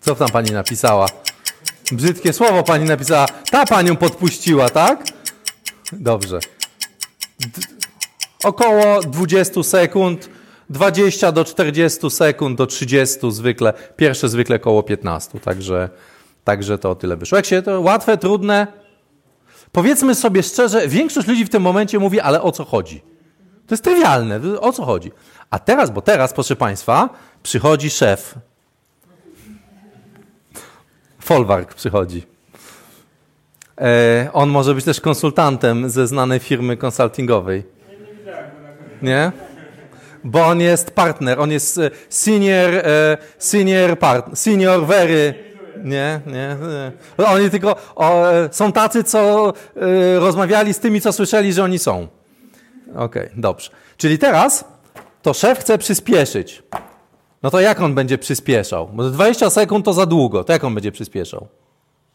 Co 0.00 0.14
tam 0.14 0.28
pani 0.28 0.50
napisała? 0.50 1.06
Brzydkie 1.92 2.32
słowo 2.32 2.62
pani 2.62 2.84
napisała. 2.84 3.26
Ta 3.50 3.66
panią 3.66 3.96
podpuściła, 3.96 4.68
tak? 4.68 5.04
Dobrze. 5.92 6.38
D 7.40 7.60
około 8.44 9.00
20 9.00 9.62
sekund, 9.62 10.28
20 10.70 11.32
do 11.32 11.44
40 11.44 12.10
sekund, 12.10 12.58
do 12.58 12.66
30 12.66 13.32
zwykle. 13.32 13.72
Pierwsze 13.96 14.28
zwykle 14.28 14.56
około 14.56 14.82
15, 14.82 15.40
także, 15.40 15.88
także 16.44 16.78
to 16.78 16.94
tyle 16.94 17.16
wyszło. 17.16 17.36
Jak 17.36 17.46
się 17.46 17.62
to 17.62 17.80
łatwe, 17.80 18.16
trudne? 18.16 18.66
Powiedzmy 19.72 20.14
sobie 20.14 20.42
szczerze, 20.42 20.88
większość 20.88 21.28
ludzi 21.28 21.44
w 21.44 21.48
tym 21.48 21.62
momencie 21.62 21.98
mówi, 21.98 22.20
ale 22.20 22.42
o 22.42 22.52
co 22.52 22.64
chodzi? 22.64 23.02
To 23.66 23.74
jest 23.74 23.84
trywialne, 23.84 24.40
o 24.60 24.72
co 24.72 24.84
chodzi? 24.84 25.12
A 25.50 25.58
teraz, 25.58 25.90
bo 25.90 26.02
teraz, 26.02 26.32
proszę 26.32 26.56
Państwa, 26.56 27.08
przychodzi 27.42 27.90
szef 27.90 28.34
Folwark 31.26 31.74
przychodzi. 31.74 32.26
E, 33.80 34.30
on 34.32 34.48
może 34.48 34.74
być 34.74 34.84
też 34.84 35.00
konsultantem 35.00 35.90
ze 35.90 36.06
znanej 36.06 36.38
firmy 36.38 36.76
konsultingowej. 36.76 37.62
Nie? 39.02 39.32
Bo 40.26 40.46
on 40.46 40.60
jest 40.60 40.90
partner, 40.90 41.40
on 41.40 41.50
jest 41.50 41.78
e, 41.78 41.90
senior, 42.08 42.74
e, 42.74 43.16
senior, 43.38 43.98
part, 43.98 44.38
senior 44.38 44.86
very. 44.86 45.34
Nie, 45.84 46.20
nie. 46.26 46.56
nie. 47.16 47.26
Oni 47.26 47.50
tylko 47.50 47.76
o, 47.94 48.24
są 48.50 48.72
tacy, 48.72 49.04
co 49.04 49.52
rozmawiali 50.18 50.74
z 50.74 50.78
tymi, 50.78 51.00
co 51.00 51.12
słyszeli, 51.12 51.52
że 51.52 51.64
oni 51.64 51.78
są. 51.78 52.08
Okej, 52.90 53.04
okay, 53.04 53.30
dobrze. 53.36 53.70
Czyli 53.96 54.18
teraz 54.18 54.64
to 55.22 55.34
szef 55.34 55.58
chce 55.58 55.78
przyspieszyć. 55.78 56.62
No 57.42 57.50
to 57.50 57.60
jak 57.60 57.80
on 57.80 57.94
będzie 57.94 58.18
przyspieszał? 58.18 58.88
Bo 58.92 59.10
20 59.10 59.50
sekund 59.50 59.84
to 59.84 59.92
za 59.92 60.06
długo. 60.06 60.44
To 60.44 60.52
jak 60.52 60.64
on 60.64 60.74
będzie 60.74 60.92
przyspieszał? 60.92 61.46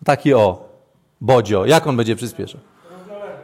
Taki 0.06 0.34
o, 0.34 0.70
Bodzio, 1.22 1.66
jak 1.66 1.88
on 1.88 1.98
będzie 1.98 2.16
przyspieszał? 2.16 2.62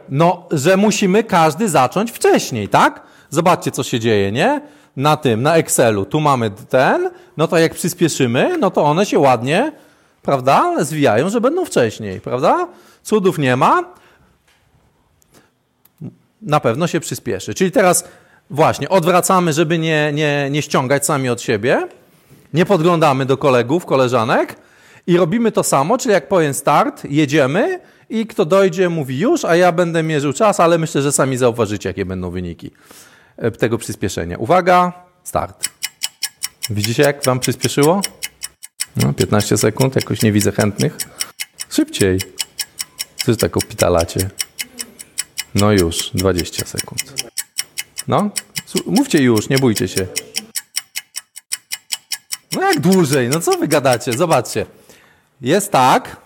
No, 0.08 0.46
że 0.50 0.76
musimy 0.76 1.24
każdy 1.24 1.68
zacząć 1.68 2.10
wcześniej, 2.10 2.68
tak? 2.68 3.07
Zobaczcie, 3.30 3.70
co 3.70 3.82
się 3.82 4.00
dzieje, 4.00 4.32
nie? 4.32 4.60
Na 4.96 5.16
tym, 5.16 5.42
na 5.42 5.56
Excelu. 5.56 6.04
Tu 6.04 6.20
mamy 6.20 6.50
ten, 6.50 7.10
no 7.36 7.48
to 7.48 7.58
jak 7.58 7.74
przyspieszymy, 7.74 8.58
no 8.58 8.70
to 8.70 8.84
one 8.84 9.06
się 9.06 9.18
ładnie, 9.18 9.72
prawda, 10.22 10.84
zwijają, 10.84 11.30
że 11.30 11.40
będą 11.40 11.64
wcześniej, 11.64 12.20
prawda? 12.20 12.68
Cudów 13.02 13.38
nie 13.38 13.56
ma. 13.56 13.84
Na 16.42 16.60
pewno 16.60 16.86
się 16.86 17.00
przyspieszy. 17.00 17.54
Czyli 17.54 17.70
teraz 17.70 18.04
Właśnie, 18.50 18.88
odwracamy, 18.88 19.52
żeby 19.52 19.78
nie, 19.78 20.12
nie, 20.12 20.48
nie 20.50 20.62
ściągać 20.62 21.06
sami 21.06 21.28
od 21.28 21.42
siebie. 21.42 21.88
Nie 22.54 22.66
podglądamy 22.66 23.26
do 23.26 23.36
kolegów, 23.36 23.86
koleżanek 23.86 24.56
i 25.06 25.16
robimy 25.16 25.52
to 25.52 25.62
samo, 25.62 25.98
czyli 25.98 26.12
jak 26.12 26.28
powiem 26.28 26.54
start, 26.54 27.04
jedziemy 27.10 27.80
i 28.10 28.26
kto 28.26 28.44
dojdzie, 28.44 28.88
mówi 28.88 29.18
już, 29.18 29.44
a 29.44 29.56
ja 29.56 29.72
będę 29.72 30.02
mierzył 30.02 30.32
czas, 30.32 30.60
ale 30.60 30.78
myślę, 30.78 31.02
że 31.02 31.12
sami 31.12 31.36
zauważycie, 31.36 31.88
jakie 31.88 32.04
będą 32.04 32.30
wyniki 32.30 32.70
tego 33.58 33.78
przyspieszenia. 33.78 34.38
Uwaga, 34.38 34.92
start. 35.24 35.68
Widzicie, 36.70 37.02
jak 37.02 37.24
wam 37.24 37.40
przyspieszyło? 37.40 38.00
No, 38.96 39.12
15 39.12 39.58
sekund, 39.58 39.96
jakoś 39.96 40.22
nie 40.22 40.32
widzę 40.32 40.52
chętnych. 40.52 40.96
Szybciej. 41.70 42.18
Coś 43.16 43.36
tak 43.36 43.56
opitalacie. 43.56 44.30
No 45.54 45.72
już, 45.72 46.10
20 46.14 46.66
sekund. 46.66 47.02
No, 48.08 48.30
mówcie 48.86 49.22
już, 49.22 49.48
nie 49.48 49.58
bójcie 49.58 49.88
się. 49.88 50.06
No 52.52 52.62
jak 52.62 52.80
dłużej? 52.80 53.28
No 53.28 53.40
co 53.40 53.58
wy 53.58 53.68
gadacie? 53.68 54.12
Zobaczcie. 54.12 54.66
Jest 55.40 55.72
tak, 55.72 56.16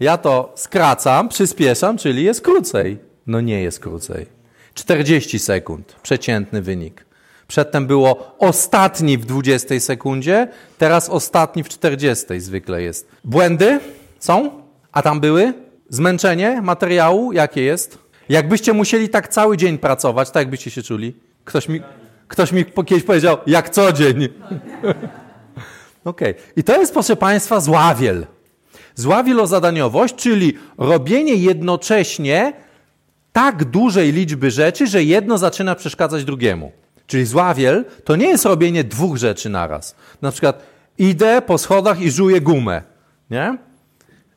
ja 0.00 0.18
to 0.18 0.52
skracam, 0.56 1.28
przyspieszam, 1.28 1.98
czyli 1.98 2.24
jest 2.24 2.40
krócej. 2.40 2.98
No 3.26 3.40
nie 3.40 3.62
jest 3.62 3.80
krócej. 3.80 4.26
40 4.74 5.38
sekund, 5.38 5.96
przeciętny 6.02 6.62
wynik. 6.62 7.04
Przedtem 7.48 7.86
było 7.86 8.36
ostatni 8.38 9.18
w 9.18 9.24
20 9.24 9.80
sekundzie, 9.80 10.48
teraz 10.78 11.08
ostatni 11.08 11.62
w 11.62 11.68
40 11.68 12.40
zwykle 12.40 12.82
jest. 12.82 13.08
Błędy 13.24 13.80
są? 14.18 14.62
A 14.92 15.02
tam 15.02 15.20
były? 15.20 15.52
Zmęczenie 15.88 16.60
materiału? 16.62 17.32
Jakie 17.32 17.62
jest? 17.62 17.98
Jakbyście 18.28 18.72
musieli 18.72 19.08
tak 19.08 19.28
cały 19.28 19.56
dzień 19.56 19.78
pracować, 19.78 20.30
tak 20.30 20.40
jakbyście 20.40 20.70
się 20.70 20.82
czuli? 20.82 21.14
Ktoś 21.44 21.68
mi, 21.68 21.80
ktoś 22.28 22.52
mi 22.52 22.64
kiedyś 22.86 23.04
powiedział, 23.04 23.36
jak 23.46 23.70
co 23.70 23.92
dzień. 23.92 24.16
Okej. 26.04 26.30
Okay. 26.30 26.34
I 26.56 26.64
to 26.64 26.80
jest, 26.80 26.92
proszę 26.92 27.16
Państwa, 27.16 27.60
zławiel. 27.60 28.26
Zła 28.94 29.22
wielozadaniowość, 29.22 30.14
czyli 30.14 30.58
robienie 30.78 31.34
jednocześnie 31.34 32.52
tak 33.34 33.64
dużej 33.64 34.12
liczby 34.12 34.50
rzeczy, 34.50 34.86
że 34.86 35.04
jedno 35.04 35.38
zaczyna 35.38 35.74
przeszkadzać 35.74 36.24
drugiemu. 36.24 36.72
Czyli 37.06 37.26
zławiel 37.26 37.84
to 38.04 38.16
nie 38.16 38.26
jest 38.26 38.44
robienie 38.44 38.84
dwóch 38.84 39.16
rzeczy 39.16 39.48
naraz. 39.48 39.94
Na 40.22 40.30
przykład 40.30 40.62
idę 40.98 41.42
po 41.42 41.58
schodach 41.58 42.00
i 42.00 42.10
żuję 42.10 42.40
gumę. 42.40 42.82
Nie? 43.30 43.58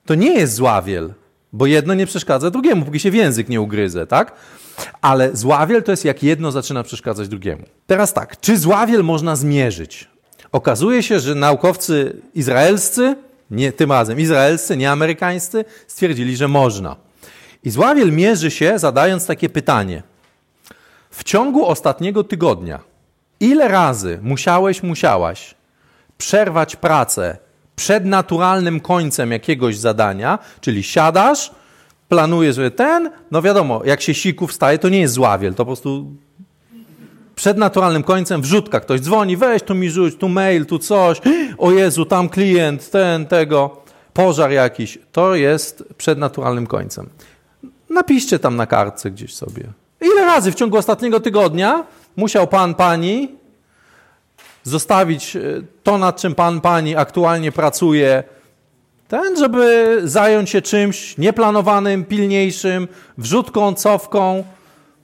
To 0.06 0.16
nie 0.16 0.34
jest 0.34 0.54
zławiel, 0.54 1.14
bo 1.54 1.66
jedno 1.66 1.94
nie 1.94 2.06
przeszkadza 2.06 2.52
drugiemu, 2.52 2.86
póki 2.86 3.00
się 3.00 3.12
w 3.12 3.16
język 3.16 3.50
nie 3.50 3.62
ugryzę, 3.62 4.08
tak? 4.08 4.34
Ale 5.02 5.36
zławiel 5.36 5.84
to 5.84 5.92
jest 5.92 6.06
jak 6.06 6.24
jedno 6.24 6.52
zaczyna 6.52 6.84
przeszkadzać 6.84 7.28
drugiemu. 7.28 7.64
Teraz 7.88 8.14
tak, 8.14 8.40
czy 8.40 8.58
zławiel 8.58 9.04
można 9.04 9.36
zmierzyć? 9.36 10.08
Okazuje 10.52 11.04
się, 11.04 11.20
że 11.20 11.36
naukowcy 11.36 12.22
izraelscy, 12.34 13.16
nie 13.52 13.72
tym 13.72 13.92
razem 13.92 14.20
izraelscy, 14.20 14.78
nie 14.78 14.92
amerykańscy, 14.92 15.66
stwierdzili, 15.88 16.36
że 16.36 16.48
można. 16.48 17.07
I 17.68 17.72
zławiel 17.72 18.12
mierzy 18.12 18.52
się 18.52 18.80
zadając 18.80 19.26
takie 19.26 19.50
pytanie. 19.50 20.04
W 21.10 21.24
ciągu 21.24 21.66
ostatniego 21.66 22.24
tygodnia, 22.24 22.80
ile 23.40 23.68
razy 23.68 24.20
musiałeś, 24.22 24.84
musiałaś 24.84 25.56
przerwać 26.18 26.76
pracę 26.76 27.38
przed 27.76 28.06
naturalnym 28.06 28.80
końcem 28.80 29.32
jakiegoś 29.32 29.78
zadania, 29.78 30.40
czyli 30.62 30.84
siadasz, 30.84 31.52
planujesz, 32.10 32.56
że 32.56 32.72
ten, 32.72 33.12
no 33.32 33.42
wiadomo, 33.42 33.82
jak 33.86 34.02
się 34.02 34.14
siku 34.14 34.48
wstaje, 34.48 34.80
to 34.80 34.90
nie 34.90 35.00
jest 35.00 35.14
zławiel, 35.14 35.54
to 35.54 35.58
po 35.58 35.66
prostu 35.66 36.12
przed 37.36 37.58
naturalnym 37.58 38.04
końcem 38.04 38.42
wrzutka, 38.42 38.80
ktoś 38.80 39.02
dzwoni, 39.02 39.38
weź 39.38 39.64
tu 39.64 39.76
mi 39.76 39.90
rzuć, 39.90 40.16
tu 40.16 40.30
mail, 40.30 40.66
tu 40.66 40.80
coś, 40.80 41.22
o 41.58 41.72
Jezu, 41.72 42.06
tam 42.06 42.30
klient, 42.30 42.92
ten, 42.92 43.26
tego, 43.26 43.82
pożar 44.14 44.52
jakiś. 44.52 45.00
To 45.12 45.36
jest 45.36 45.84
przed 45.98 46.20
naturalnym 46.20 46.68
końcem. 46.68 47.10
Napiszcie 47.90 48.40
tam 48.40 48.56
na 48.56 48.66
kartce 48.66 49.12
gdzieś 49.12 49.36
sobie. 49.36 49.64
Ile 50.02 50.26
razy 50.26 50.52
w 50.52 50.56
ciągu 50.56 50.78
ostatniego 50.78 51.20
tygodnia 51.20 51.84
musiał 52.16 52.48
pan, 52.48 52.76
pani 52.76 53.36
zostawić 54.64 55.36
e, 55.36 55.42
to, 55.84 55.98
nad 55.98 56.22
czym 56.22 56.36
pan, 56.36 56.62
pani 56.62 56.96
aktualnie 56.96 57.52
pracuje, 57.52 58.24
ten, 59.08 59.38
żeby 59.38 59.98
zająć 60.04 60.50
się 60.50 60.62
czymś 60.62 61.18
nieplanowanym, 61.18 62.06
pilniejszym, 62.06 62.88
wrzutką, 63.18 63.74
cofką, 63.74 64.44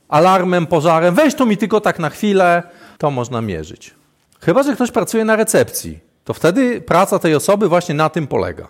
alarmem, 0.10 0.68
pożarem. 0.68 1.16
Weź 1.16 1.36
to 1.36 1.46
mi 1.46 1.58
tylko 1.58 1.82
tak 1.82 2.00
na 2.00 2.10
chwilę, 2.10 2.64
to 2.98 3.12
można 3.12 3.42
mierzyć. 3.42 3.92
Chyba, 4.40 4.64
że 4.64 4.76
ktoś 4.76 4.92
pracuje 4.92 5.26
na 5.26 5.36
recepcji, 5.36 6.00
to 6.24 6.34
wtedy 6.34 6.82
praca 6.82 7.20
tej 7.20 7.36
osoby 7.36 7.70
właśnie 7.70 7.96
na 7.96 8.10
tym 8.10 8.28
polega. 8.28 8.68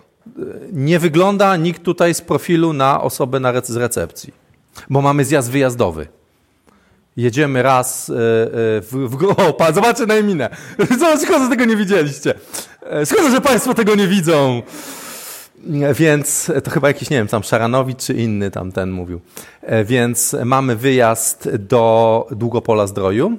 Nie 0.72 0.98
wygląda 0.98 1.56
nikt 1.56 1.82
tutaj 1.82 2.14
z 2.14 2.20
profilu 2.20 2.72
na 2.72 3.02
osobę 3.02 3.40
na 3.40 3.52
rec 3.52 3.68
z 3.68 3.76
recepcji, 3.76 4.32
bo 4.90 5.02
mamy 5.02 5.24
zjazd 5.24 5.50
wyjazdowy. 5.50 6.06
Jedziemy 7.16 7.62
raz 7.62 8.10
e, 8.10 8.12
e, 8.12 8.18
w, 8.80 8.90
w 8.90 9.24
o, 9.48 9.52
pan, 9.52 9.74
zobaczcie 9.74 10.06
na 10.06 10.22
minę. 10.22 10.50
Szkoda, 11.24 11.44
że 11.44 11.50
tego 11.50 11.64
nie 11.64 11.76
widzieliście. 11.76 12.34
E, 12.90 13.06
szkoda, 13.06 13.30
że 13.30 13.40
państwo 13.40 13.74
tego 13.74 13.94
nie 13.94 14.08
widzą. 14.08 14.62
Więc 15.94 16.52
to 16.64 16.70
chyba 16.70 16.88
jakiś, 16.88 17.10
nie 17.10 17.16
wiem, 17.16 17.28
tam 17.28 17.42
Szaranowicz 17.42 17.98
czy 17.98 18.14
inny 18.14 18.50
tam 18.50 18.72
ten 18.72 18.90
mówił. 18.90 19.20
Więc 19.84 20.36
mamy 20.44 20.76
wyjazd 20.76 21.56
do 21.56 22.26
Długopola 22.30 22.86
Zdroju, 22.86 23.38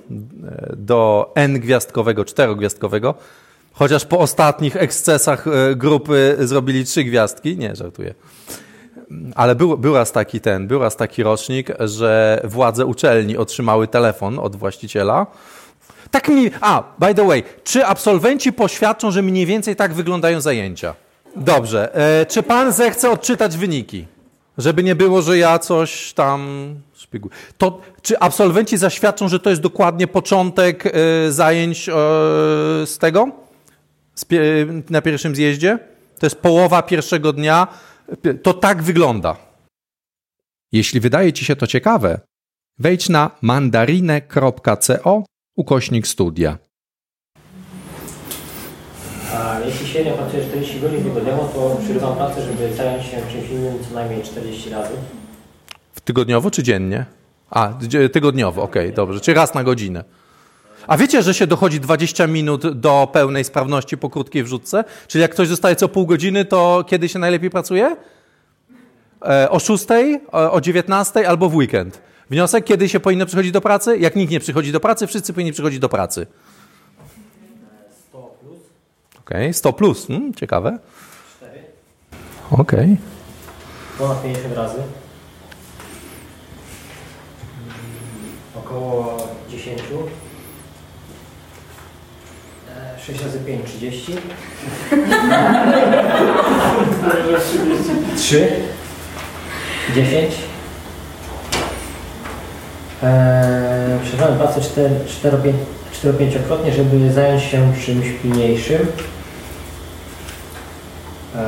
do 0.78 1.32
N-gwiazdkowego, 1.36 2.26
czterogwiazdkowego, 2.26 3.16
chociaż 3.76 4.06
po 4.06 4.20
ostatnich 4.20 4.76
ekscesach 4.76 5.46
grupy 5.76 6.38
zrobili 6.40 6.86
trzy 6.86 7.04
gwiazdki. 7.04 7.58
Nie, 7.58 7.76
żartuję. 7.76 8.14
Ale 9.36 9.56
był, 9.56 9.78
był 9.78 9.94
raz 9.94 10.12
taki 10.12 10.42
ten, 10.42 10.68
był 10.68 10.80
raz 10.80 10.96
taki 10.96 11.24
rocznik, 11.24 11.68
że 11.80 12.42
władze 12.44 12.86
uczelni 12.86 13.38
otrzymały 13.38 13.88
telefon 13.88 14.40
od 14.40 14.56
właściciela. 14.56 15.28
Tak 16.12 16.30
mi. 16.30 16.52
A, 16.62 16.84
by 17.00 17.16
the 17.16 17.28
way, 17.28 17.44
czy 17.64 17.86
absolwenci 17.86 18.54
poświadczą, 18.54 19.12
że 19.12 19.22
mniej 19.22 19.46
więcej 19.46 19.76
tak 19.76 19.94
wyglądają 19.94 20.42
zajęcia? 20.42 20.96
Dobrze. 21.36 21.96
E, 21.96 22.26
czy 22.26 22.44
pan 22.44 22.74
zechce 22.74 23.12
odczytać 23.12 23.58
wyniki? 23.58 24.06
Żeby 24.58 24.84
nie 24.84 24.96
było, 24.96 25.22
że 25.22 25.38
ja 25.38 25.60
coś 25.60 26.14
tam 26.14 26.70
szpiegu. 26.94 27.30
To 27.58 27.82
czy 28.02 28.20
absolwenci 28.20 28.78
zaświadczą, 28.78 29.28
że 29.28 29.40
to 29.40 29.50
jest 29.50 29.62
dokładnie 29.62 30.08
początek 30.08 30.86
e, 30.86 30.92
zajęć 31.32 31.90
e, 31.90 31.94
z 32.86 32.98
tego? 32.98 33.45
Na 34.90 35.02
pierwszym 35.02 35.36
zjeździe? 35.36 35.80
To 36.20 36.26
jest 36.26 36.36
połowa 36.36 36.82
pierwszego 36.82 37.34
dnia. 37.34 37.68
To 38.44 38.54
tak 38.54 38.84
wygląda. 38.84 39.38
Jeśli 40.72 41.00
wydaje 41.00 41.34
Ci 41.34 41.46
się 41.46 41.56
to 41.56 41.68
ciekawe, 41.68 42.20
wejdź 42.80 43.10
na 43.10 43.32
mandarinę.co 43.42 45.24
ukośnik 45.56 46.08
studia. 46.08 46.58
A 49.34 49.60
jeśli 49.66 49.88
średnio 49.88 50.14
pracuję 50.14 50.46
40 50.46 50.80
godzin 50.80 51.04
tygodniowo, 51.04 51.44
to 51.48 51.78
przerywam 51.84 52.16
pracę, 52.16 52.42
żeby 52.42 52.74
zająć 52.76 53.06
się 53.06 53.18
czymś 53.32 53.50
innym 53.50 53.84
co 53.90 53.96
najmniej 53.96 54.24
40 54.24 54.70
razy. 54.70 54.94
W 55.94 56.02
tygodniowo 56.02 56.52
czy 56.52 56.64
dziennie? 56.64 57.06
A, 57.50 57.74
tygodniowo, 58.14 58.64
okej, 58.64 58.86
okay, 58.86 58.96
dobrze. 58.96 59.20
Czyli 59.20 59.36
raz 59.36 59.54
na 59.54 59.64
godzinę. 59.64 60.04
A 60.88 60.98
wiecie, 60.98 61.24
że 61.24 61.34
się 61.34 61.48
dochodzi 61.48 61.80
20 61.80 62.28
minut 62.28 62.80
do 62.80 63.10
pełnej 63.14 63.44
sprawności 63.44 63.98
po 63.98 64.10
krótkiej 64.10 64.44
wrzutce? 64.44 64.84
Czyli 65.08 65.22
jak 65.22 65.32
ktoś 65.32 65.48
zostaje 65.48 65.76
co 65.76 65.88
pół 65.88 66.06
godziny, 66.06 66.46
to 66.46 66.86
kiedy 66.88 67.10
się 67.10 67.20
najlepiej 67.20 67.50
pracuje? 67.50 67.96
E, 69.26 69.50
o 69.50 69.60
6, 69.60 69.86
o 70.32 70.62
19 70.62 71.30
albo 71.30 71.50
w 71.50 71.56
weekend. 71.56 72.02
Wniosek, 72.30 72.66
kiedy 72.66 72.90
się 72.90 73.00
powinno 73.00 73.26
przychodzić 73.26 73.52
do 73.52 73.62
pracy? 73.62 73.98
Jak 73.98 74.16
nikt 74.16 74.32
nie 74.32 74.40
przychodzi 74.40 74.72
do 74.72 74.80
pracy, 74.80 75.08
wszyscy 75.08 75.34
powinni 75.34 75.52
przychodzić 75.52 75.80
do 75.80 75.90
pracy. 75.90 76.28
100 78.10 78.18
plus. 78.42 78.60
Okej, 79.20 79.44
okay, 79.44 79.54
100 79.54 79.74
plus, 79.74 80.08
hmm, 80.08 80.34
ciekawe. 80.34 80.80
4. 81.38 81.52
Okej. 82.52 82.80
Okay. 82.80 82.98
Ponad 83.98 84.24
50 84.24 84.56
razy. 84.56 84.78
Około 88.56 89.18
10. 89.50 89.82
6 93.08 93.22
razy 93.24 93.40
5, 93.40 93.66
30. 93.66 94.14
3. 98.18 98.48
10. 99.96 100.36
Eee, 103.04 104.00
Przepraszam, 104.04 104.38
pracę 104.38 104.62
4-5-krotnie, 106.04 106.72
żeby 106.72 107.14
zająć 107.14 107.44
się 107.44 107.74
czymś 107.86 108.08
pilniejszym. 108.24 108.88
Eee, 111.36 111.42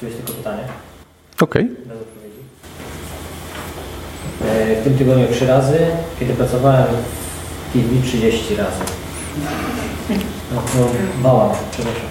tu 0.00 0.06
jest 0.06 0.16
tylko 0.16 0.32
pytanie. 0.32 0.62
Okej. 1.40 1.64
Okay. 1.64 1.96
Eee, 4.50 4.76
w 4.80 4.84
tym 4.84 4.98
tygodniu 4.98 5.26
3 5.32 5.46
razy. 5.46 5.78
Kiedy 6.20 6.34
pracowałem 6.34 6.86
TV 7.72 8.02
30 8.02 8.56
razy. 8.56 8.84
No, 10.54 10.62
no 10.76 10.86
mała, 11.22 11.54
przepraszam. 11.70 12.08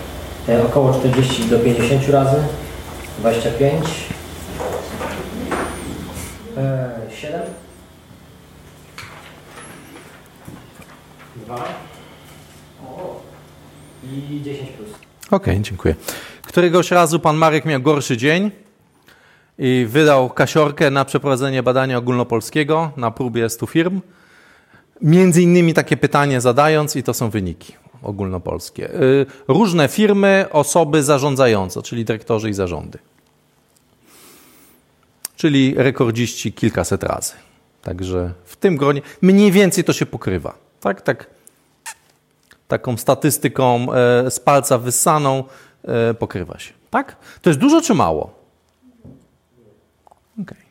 E, 0.50 0.64
około 0.64 0.94
40 0.94 1.46
do 1.46 1.60
50 1.60 2.10
razy. 2.10 2.38
25. 3.20 3.86
E, 6.58 6.90
7. 7.16 7.42
2. 11.36 11.66
I 14.04 14.42
10 14.44 14.70
plus. 14.70 14.90
Okej, 15.32 15.54
okay, 15.54 15.62
dziękuję. 15.62 15.96
Któregoś 16.42 16.92
razu 16.92 17.20
pan 17.20 17.36
Marek 17.36 17.66
miał 17.66 17.82
gorszy 17.82 18.18
dzień 18.18 18.52
i 19.58 19.86
wydał 19.90 20.30
kasiorkę 20.30 20.92
na 20.92 21.06
przeprowadzenie 21.06 21.64
badania 21.64 21.98
ogólnopolskiego 21.98 22.92
na 22.98 23.12
próbie 23.12 23.50
100 23.50 23.66
firm. 23.66 24.02
Między 25.02 25.42
innymi 25.42 25.74
takie 25.74 25.98
pytanie 25.98 26.42
zadając 26.42 26.96
i 26.96 27.04
to 27.04 27.14
są 27.14 27.30
wyniki 27.30 27.74
ogólnopolskie. 28.04 28.94
Y, 28.94 29.26
różne 29.48 29.88
firmy, 29.88 30.46
osoby 30.52 31.04
zarządzające, 31.04 31.82
czyli 31.82 32.06
dyrektorzy 32.06 32.50
i 32.50 32.54
zarządy. 32.54 33.00
Czyli 35.36 35.74
rekordziści 35.78 36.54
kilkaset 36.54 37.04
razy. 37.04 37.34
Także 37.82 38.34
w 38.46 38.56
tym 38.56 38.78
gronie 38.78 39.02
mniej 39.22 39.52
więcej 39.52 39.84
to 39.84 39.94
się 39.94 40.06
pokrywa. 40.06 40.58
Tak, 40.80 41.02
tak. 41.02 41.28
Taką 42.68 42.98
statystyką 42.98 43.94
e, 43.94 44.32
z 44.32 44.40
palca 44.40 44.78
wyssaną 44.78 45.44
e, 45.84 46.14
pokrywa 46.14 46.60
się. 46.60 46.74
Tak? 46.90 47.16
To 47.42 47.50
jest 47.50 47.60
dużo 47.60 47.82
czy 47.82 47.94
mało? 47.94 48.34
Okay. 50.42 50.69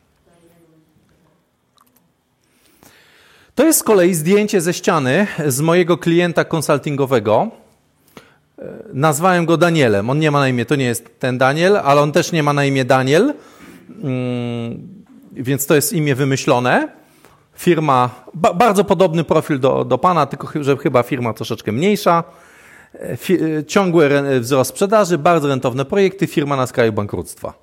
To 3.59 3.65
jest 3.65 3.79
z 3.79 3.83
kolei 3.83 4.13
zdjęcie 4.13 4.61
ze 4.61 4.73
ściany 4.73 5.27
z 5.47 5.61
mojego 5.61 5.97
klienta 5.97 6.45
konsultingowego. 6.45 7.47
E, 8.59 8.63
nazwałem 8.93 9.45
go 9.45 9.57
Danielem. 9.57 10.09
On 10.09 10.19
nie 10.19 10.31
ma 10.31 10.39
na 10.39 10.47
imię, 10.47 10.65
to 10.65 10.75
nie 10.75 10.85
jest 10.85 11.19
ten 11.19 11.37
Daniel, 11.37 11.77
ale 11.77 12.01
on 12.01 12.11
też 12.11 12.31
nie 12.31 12.43
ma 12.43 12.53
na 12.53 12.65
imię 12.65 12.85
Daniel, 12.85 13.33
mm, 14.03 15.03
więc 15.33 15.65
to 15.65 15.75
jest 15.75 15.93
imię 15.93 16.15
wymyślone. 16.15 16.87
Firma, 17.53 18.09
ba 18.33 18.53
bardzo 18.53 18.83
podobny 18.83 19.23
profil 19.23 19.59
do, 19.59 19.85
do 19.85 19.97
pana, 19.97 20.25
tylko 20.25 20.63
że 20.63 20.77
chyba 20.77 21.03
firma 21.03 21.33
troszeczkę 21.33 21.71
mniejsza. 21.71 22.23
E, 22.93 23.17
e, 23.57 23.65
ciągły 23.65 24.09
wzrost 24.39 24.69
sprzedaży, 24.69 25.17
bardzo 25.17 25.47
rentowne 25.47 25.85
projekty, 25.85 26.27
firma 26.27 26.55
na 26.55 26.67
skraju 26.67 26.93
bankructwa. 26.93 27.53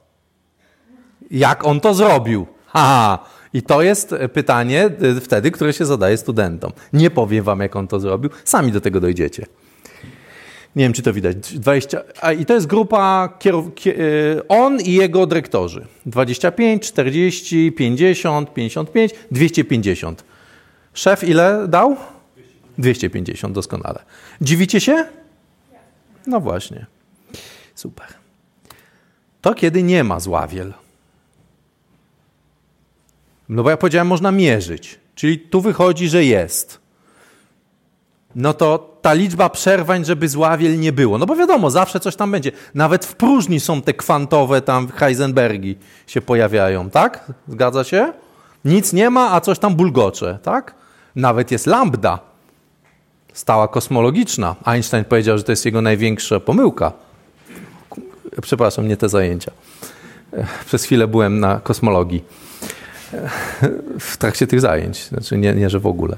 Jak 1.31 1.67
on 1.67 1.81
to 1.81 1.95
zrobił? 1.95 2.47
Haha. 2.67 3.36
I 3.57 3.63
to 3.63 3.83
jest 3.83 4.15
pytanie 4.33 4.91
y, 5.03 5.21
wtedy, 5.21 5.51
które 5.51 5.73
się 5.73 5.85
zadaje 5.85 6.17
studentom. 6.17 6.73
Nie 6.93 7.11
powiem 7.11 7.45
wam, 7.45 7.61
jak 7.61 7.77
on 7.77 7.89
to 7.89 8.01
zrobił, 8.01 8.31
sami 8.45 8.73
do 8.73 8.81
tego 8.81 9.01
dojdziecie. 9.01 9.47
Nie 10.77 10.85
wiem, 10.85 10.93
czy 10.93 11.03
to 11.03 11.13
widać. 11.13 11.59
20, 11.59 12.03
a, 12.21 12.33
I 12.33 12.47
to 12.47 12.55
jest 12.55 12.67
grupa, 12.67 13.29
kierow, 13.39 13.67
y, 13.87 14.49
on 14.49 14.81
i 14.81 14.93
jego 14.93 15.27
dyrektorzy. 15.27 15.87
25, 16.07 16.83
40, 16.83 17.73
50, 17.73 18.55
55, 18.55 19.13
250. 19.31 20.25
Szef 20.95 21.25
ile 21.25 21.69
dał? 21.69 21.97
250, 22.79 23.55
doskonale. 23.55 24.03
Dziwicie 24.41 24.81
się? 24.81 25.05
No 26.27 26.41
właśnie. 26.41 26.87
Super. 27.75 28.07
To 29.41 29.55
kiedy 29.55 29.83
nie 29.83 30.05
ma 30.05 30.21
zławiel. 30.21 30.73
No 33.49 33.63
bo 33.63 33.71
ja 33.71 33.77
powiedziałem, 33.77 34.07
można 34.07 34.33
mierzyć. 34.33 35.01
Czyli 35.15 35.39
tu 35.39 35.61
wychodzi, 35.61 36.09
że 36.09 36.25
jest. 36.25 36.81
No 38.35 38.55
to 38.55 38.97
ta 39.03 39.13
liczba 39.13 39.51
przerwań, 39.51 40.05
żeby 40.05 40.29
zławiel 40.29 40.81
nie 40.81 40.93
było. 40.93 41.19
No 41.19 41.27
bo 41.27 41.37
wiadomo, 41.37 41.71
zawsze 41.71 42.01
coś 42.01 42.17
tam 42.17 42.31
będzie. 42.31 42.53
Nawet 42.75 43.05
w 43.05 43.15
próżni 43.15 43.61
są 43.61 43.83
te 43.83 43.95
kwantowe 43.95 44.61
tam 44.63 44.89
Heisenbergi 44.89 45.77
się 46.07 46.21
pojawiają, 46.21 46.91
tak? 46.91 47.33
Zgadza 47.49 47.85
się? 47.85 48.13
Nic 48.65 48.93
nie 48.93 49.11
ma, 49.11 49.33
a 49.33 49.41
coś 49.41 49.59
tam 49.59 49.75
bulgocze, 49.75 50.39
tak? 50.43 50.75
Nawet 51.17 51.51
jest 51.51 51.67
lambda, 51.67 52.19
stała 53.33 53.69
kosmologiczna. 53.69 54.57
Einstein 54.65 55.05
powiedział, 55.05 55.39
że 55.39 55.45
to 55.45 55.53
jest 55.53 55.65
jego 55.65 55.83
największa 55.83 56.41
pomyłka. 56.41 56.93
Przepraszam, 58.43 58.89
nie 58.89 58.97
te 58.97 59.09
zajęcia. 59.09 59.53
Przez 60.67 60.85
chwilę 60.85 61.09
byłem 61.09 61.41
na 61.41 61.61
kosmologii 61.61 62.25
w 64.01 64.17
trakcie 64.17 64.47
tych 64.47 64.61
zajęć. 64.61 65.05
Znaczy 65.05 65.39
nie, 65.39 65.55
nie, 65.55 65.71
że 65.71 65.81
w 65.81 65.87
ogóle. 65.87 66.17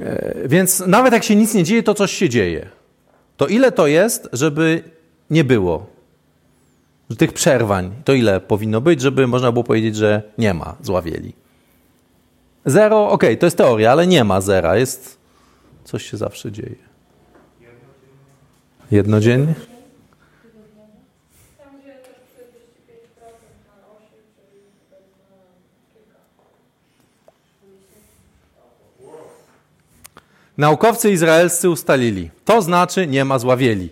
E, 0.00 0.34
więc 0.48 0.86
nawet 0.86 1.12
jak 1.12 1.24
się 1.24 1.36
nic 1.36 1.54
nie 1.54 1.64
dzieje, 1.64 1.82
to 1.82 1.94
coś 1.94 2.12
się 2.12 2.28
dzieje. 2.28 2.68
To 3.36 3.46
ile 3.46 3.72
to 3.72 3.86
jest, 3.86 4.28
żeby 4.32 4.82
nie 5.30 5.44
było 5.44 5.94
tych 7.18 7.32
przerwań? 7.32 7.92
To 8.04 8.12
ile 8.12 8.40
powinno 8.40 8.80
być, 8.80 9.00
żeby 9.00 9.26
można 9.26 9.52
było 9.52 9.64
powiedzieć, 9.64 9.96
że 9.96 10.22
nie 10.38 10.54
ma 10.54 10.76
zławieli? 10.82 11.32
Zero, 12.66 13.10
okej, 13.10 13.28
okay, 13.28 13.36
to 13.36 13.46
jest 13.46 13.56
teoria, 13.56 13.92
ale 13.92 14.06
nie 14.06 14.24
ma 14.24 14.40
zera. 14.40 14.76
Jest, 14.76 15.18
coś 15.84 16.10
się 16.10 16.16
zawsze 16.16 16.52
dzieje. 16.52 16.76
Jednodziennie? 18.90 19.54
Naukowcy 30.58 31.10
izraelscy 31.10 31.70
ustalili, 31.70 32.30
to 32.44 32.62
znaczy 32.62 33.06
nie 33.06 33.24
ma 33.24 33.38
zławieli. 33.38 33.90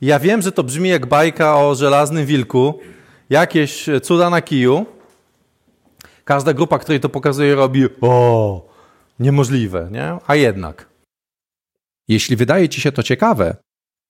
Ja 0.00 0.18
wiem, 0.18 0.42
że 0.42 0.52
to 0.52 0.64
brzmi 0.64 0.88
jak 0.88 1.06
bajka 1.06 1.56
o 1.56 1.74
żelaznym 1.74 2.26
wilku, 2.26 2.80
jakieś 3.30 3.86
cuda 4.02 4.30
na 4.30 4.42
kiju. 4.42 4.86
Każda 6.24 6.52
grupa, 6.52 6.78
której 6.78 7.00
to 7.00 7.08
pokazuje, 7.08 7.54
robi 7.54 7.84
o, 8.00 8.68
niemożliwe, 9.18 9.88
nie? 9.92 10.18
A 10.26 10.34
jednak. 10.34 10.88
Jeśli 12.08 12.36
wydaje 12.36 12.68
Ci 12.68 12.80
się 12.80 12.92
to 12.92 13.02
ciekawe, 13.02 13.56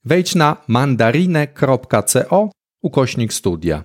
wejdź 0.04 0.34
na 0.34 0.56
mandarinę.co 0.68 2.50
ukośnik 2.82 3.32
studia. 3.32 3.84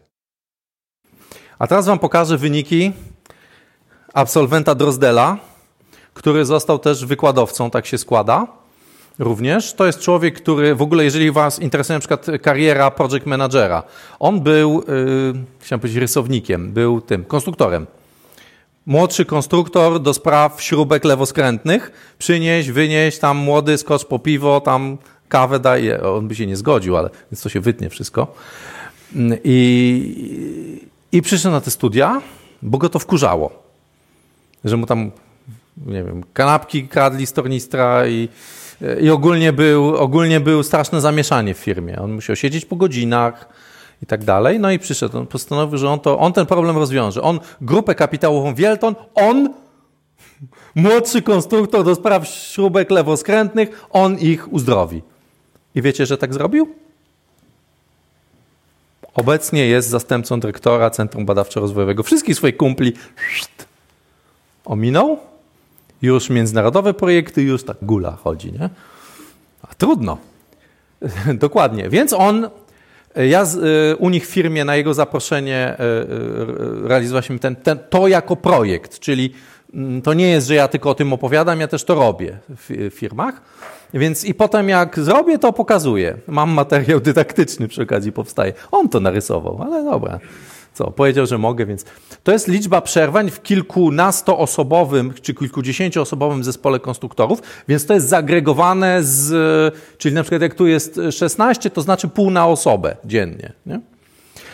A 1.59 1.67
teraz 1.67 1.85
Wam 1.85 1.99
pokażę 1.99 2.37
wyniki 2.37 2.91
absolwenta 4.13 4.75
Drozdela, 4.75 5.37
który 6.13 6.45
został 6.45 6.79
też 6.79 7.05
wykładowcą, 7.05 7.69
tak 7.69 7.85
się 7.85 7.97
składa. 7.97 8.47
Również. 9.19 9.73
To 9.73 9.85
jest 9.85 9.99
człowiek, 9.99 10.35
który 10.35 10.75
w 10.75 10.81
ogóle, 10.81 11.03
jeżeli 11.03 11.31
Was 11.31 11.59
interesuje 11.59 11.95
na 11.95 11.99
przykład 11.99 12.25
kariera 12.41 12.91
project 12.91 13.25
managera, 13.25 13.83
on 14.19 14.41
był, 14.41 14.83
yy, 14.87 15.33
chciałem 15.59 15.79
powiedzieć, 15.79 15.99
rysownikiem, 15.99 16.71
był 16.71 17.01
tym, 17.01 17.25
konstruktorem. 17.25 17.87
Młodszy 18.85 19.25
konstruktor 19.25 19.99
do 19.99 20.13
spraw 20.13 20.61
śrubek 20.61 21.03
lewoskrętnych, 21.03 21.91
przynieś, 22.17 22.71
wynieś, 22.71 23.19
tam 23.19 23.37
młody, 23.37 23.77
skocz 23.77 24.05
po 24.05 24.19
piwo, 24.19 24.61
tam 24.61 24.97
kawę 25.29 25.59
daje. 25.59 26.03
On 26.03 26.27
by 26.27 26.35
się 26.35 26.47
nie 26.47 26.57
zgodził, 26.57 26.97
ale 26.97 27.09
więc 27.31 27.41
to 27.41 27.49
się 27.49 27.59
wytnie 27.59 27.89
wszystko. 27.89 28.27
I, 29.43 30.65
i 31.11 31.21
przyszedł 31.21 31.51
na 31.51 31.61
te 31.61 31.71
studia, 31.71 32.21
bo 32.61 32.77
go 32.77 32.89
to 32.89 32.99
wkurzało. 32.99 33.51
Że 34.65 34.77
mu 34.77 34.85
tam 34.85 35.11
nie 35.77 36.03
wiem, 36.03 36.23
kanapki 36.33 36.87
kradli 36.87 37.27
z 37.27 37.33
tornistra 37.33 38.07
i, 38.07 38.29
i 39.01 39.09
ogólnie, 39.09 39.53
był, 39.53 39.95
ogólnie 39.95 40.39
był 40.39 40.63
straszne 40.63 41.01
zamieszanie 41.01 41.53
w 41.53 41.57
firmie. 41.57 41.99
On 41.99 42.11
musiał 42.11 42.35
siedzieć 42.35 42.65
po 42.65 42.75
godzinach 42.75 43.49
i 44.03 44.05
tak 44.05 44.23
dalej. 44.23 44.59
No 44.59 44.71
i 44.71 44.79
przyszedł, 44.79 45.17
on 45.17 45.27
postanowił, 45.27 45.77
że 45.77 45.89
on, 45.89 45.99
to, 45.99 46.19
on 46.19 46.33
ten 46.33 46.45
problem 46.45 46.77
rozwiąże. 46.77 47.21
On 47.21 47.39
grupę 47.61 47.95
kapitałową 47.95 48.55
Wielton, 48.55 48.95
on, 49.15 49.53
młodszy 50.75 51.21
konstruktor 51.21 51.85
do 51.85 51.95
spraw 51.95 52.27
śrubek 52.27 52.91
lewoskrętnych, 52.91 53.87
on 53.89 54.17
ich 54.19 54.53
uzdrowi. 54.53 55.01
I 55.75 55.81
wiecie, 55.81 56.05
że 56.05 56.17
tak 56.17 56.33
zrobił? 56.33 56.75
Obecnie 59.13 59.67
jest 59.67 59.89
zastępcą 59.89 60.39
dyrektora 60.39 60.89
Centrum 60.89 61.25
Badawczo-Rozwojowego. 61.25 62.03
Wszystkich 62.03 62.35
swoich 62.35 62.57
kumpli 62.57 62.93
ominął 64.65 65.30
już 66.01 66.29
międzynarodowe 66.29 66.93
projekty, 66.93 67.41
już 67.41 67.63
tak 67.63 67.77
gula 67.81 68.11
chodzi, 68.23 68.51
nie? 68.51 68.69
A 69.63 69.73
trudno. 69.77 70.17
Dokładnie. 71.33 71.89
Więc 71.89 72.13
on, 72.13 72.49
ja 73.15 73.45
z, 73.45 73.55
y, 73.55 73.97
u 73.97 74.09
nich 74.09 74.27
w 74.27 74.29
firmie 74.29 74.65
na 74.65 74.75
jego 74.75 74.93
zaproszenie 74.93 75.75
y, 75.79 76.87
realizowaliśmy 76.87 77.39
ten, 77.39 77.55
ten, 77.55 77.79
to 77.89 78.07
jako 78.07 78.35
projekt, 78.35 78.99
czyli 78.99 79.33
mm, 79.73 80.01
to 80.01 80.13
nie 80.13 80.29
jest, 80.29 80.47
że 80.47 80.55
ja 80.55 80.67
tylko 80.67 80.89
o 80.89 80.95
tym 80.95 81.13
opowiadam, 81.13 81.59
ja 81.59 81.67
też 81.67 81.83
to 81.83 81.95
robię 81.95 82.37
w 82.49 82.89
firmach. 82.93 83.41
Więc 83.93 84.25
i 84.25 84.33
potem 84.33 84.69
jak 84.69 84.99
zrobię, 84.99 85.39
to 85.39 85.53
pokazuję. 85.53 86.17
Mam 86.27 86.51
materiał 86.51 86.99
dydaktyczny 86.99 87.67
przy 87.67 87.81
okazji 87.81 88.11
powstaje. 88.11 88.53
On 88.71 88.89
to 88.89 88.99
narysował, 88.99 89.61
ale 89.63 89.83
dobra 89.83 90.19
co, 90.73 90.91
powiedział, 90.91 91.25
że 91.25 91.37
mogę, 91.37 91.65
więc 91.65 91.85
to 92.23 92.31
jest 92.31 92.47
liczba 92.47 92.81
przerwań 92.81 93.31
w 93.31 93.41
kilkunastoosobowym 93.41 95.13
czy 95.21 95.33
kilkudziesięcioosobowym 95.33 96.43
zespole 96.43 96.79
konstruktorów, 96.79 97.41
więc 97.67 97.85
to 97.85 97.93
jest 97.93 98.07
zagregowane 98.07 99.03
z, 99.03 99.33
czyli 99.97 100.15
na 100.15 100.23
przykład 100.23 100.41
jak 100.41 100.55
tu 100.55 100.67
jest 100.67 100.99
16, 101.11 101.69
to 101.69 101.81
znaczy 101.81 102.07
pół 102.07 102.31
na 102.31 102.47
osobę 102.47 102.95
dziennie. 103.05 103.53
Nie? 103.65 103.79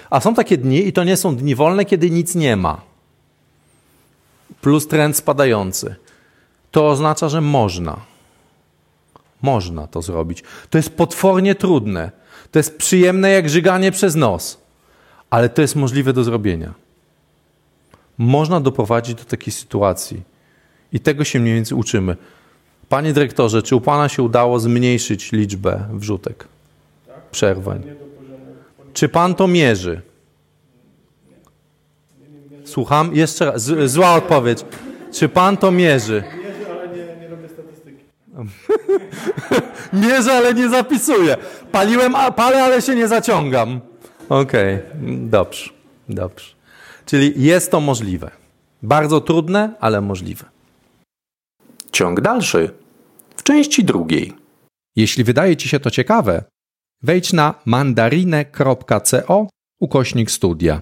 A 0.09 0.19
są 0.19 0.33
takie 0.33 0.57
dni, 0.57 0.87
i 0.87 0.93
to 0.93 1.03
nie 1.03 1.17
są 1.17 1.35
dni 1.35 1.55
wolne, 1.55 1.85
kiedy 1.85 2.09
nic 2.09 2.35
nie 2.35 2.55
ma. 2.55 2.81
Plus 4.61 4.87
trend 4.87 5.17
spadający. 5.17 5.95
To 6.71 6.89
oznacza, 6.89 7.29
że 7.29 7.41
można. 7.41 7.97
Można 9.41 9.87
to 9.87 10.01
zrobić. 10.01 10.43
To 10.69 10.77
jest 10.77 10.89
potwornie 10.89 11.55
trudne 11.55 12.11
To 12.51 12.59
jest 12.59 12.77
przyjemne 12.77 13.29
jak 13.29 13.49
żyganie 13.49 13.91
przez 13.91 14.15
nos, 14.15 14.57
ale 15.29 15.49
to 15.49 15.61
jest 15.61 15.75
możliwe 15.75 16.13
do 16.13 16.23
zrobienia. 16.23 16.73
Można 18.17 18.59
doprowadzić 18.59 19.15
do 19.15 19.23
takiej 19.23 19.53
sytuacji 19.53 20.21
i 20.93 20.99
tego 20.99 21.23
się 21.23 21.39
mniej 21.39 21.55
więcej 21.55 21.77
uczymy. 21.77 22.17
Panie 22.89 23.13
dyrektorze, 23.13 23.63
czy 23.63 23.75
u 23.75 23.81
Pana 23.81 24.09
się 24.09 24.23
udało 24.23 24.59
zmniejszyć 24.59 25.31
liczbę 25.31 25.87
wrzutek, 25.93 26.47
przerwań? 27.31 27.83
Czy 28.93 29.09
Pan 29.09 29.35
to 29.35 29.47
mierzy? 29.47 30.01
Słucham? 32.65 33.15
Jeszcze 33.15 33.45
raz. 33.45 33.61
Z, 33.61 33.91
zła 33.91 34.13
odpowiedź. 34.13 34.65
Czy 35.13 35.29
Pan 35.29 35.57
to 35.57 35.71
mierzy? 35.71 36.23
Mierzę, 36.43 36.71
ale 36.71 36.87
nie, 36.87 37.21
nie 37.21 37.27
robię 37.27 37.49
statystyki. 37.49 38.03
Mierzę, 40.03 40.33
ale 40.33 40.53
nie 40.53 40.69
zapisuję. 40.69 41.37
Paliłem, 41.71 42.13
palę, 42.35 42.63
ale 42.63 42.81
się 42.81 42.95
nie 42.95 43.07
zaciągam. 43.07 43.81
Okej, 44.29 44.75
okay. 44.75 45.17
dobrze, 45.29 45.69
dobrze. 46.09 46.45
Czyli 47.05 47.43
jest 47.43 47.71
to 47.71 47.79
możliwe. 47.79 48.31
Bardzo 48.83 49.21
trudne, 49.21 49.75
ale 49.79 50.01
możliwe. 50.01 50.45
Ciąg 51.91 52.21
dalszy 52.21 52.69
w 53.35 53.43
części 53.43 53.83
drugiej. 53.83 54.33
Jeśli 54.95 55.23
wydaje 55.23 55.57
Ci 55.57 55.69
się 55.69 55.79
to 55.79 55.91
ciekawe, 55.91 56.43
wejdź 57.03 57.33
na 57.33 57.53
mandarinę.co 57.65 59.47
ukośnik 59.79 60.31
studia. 60.31 60.81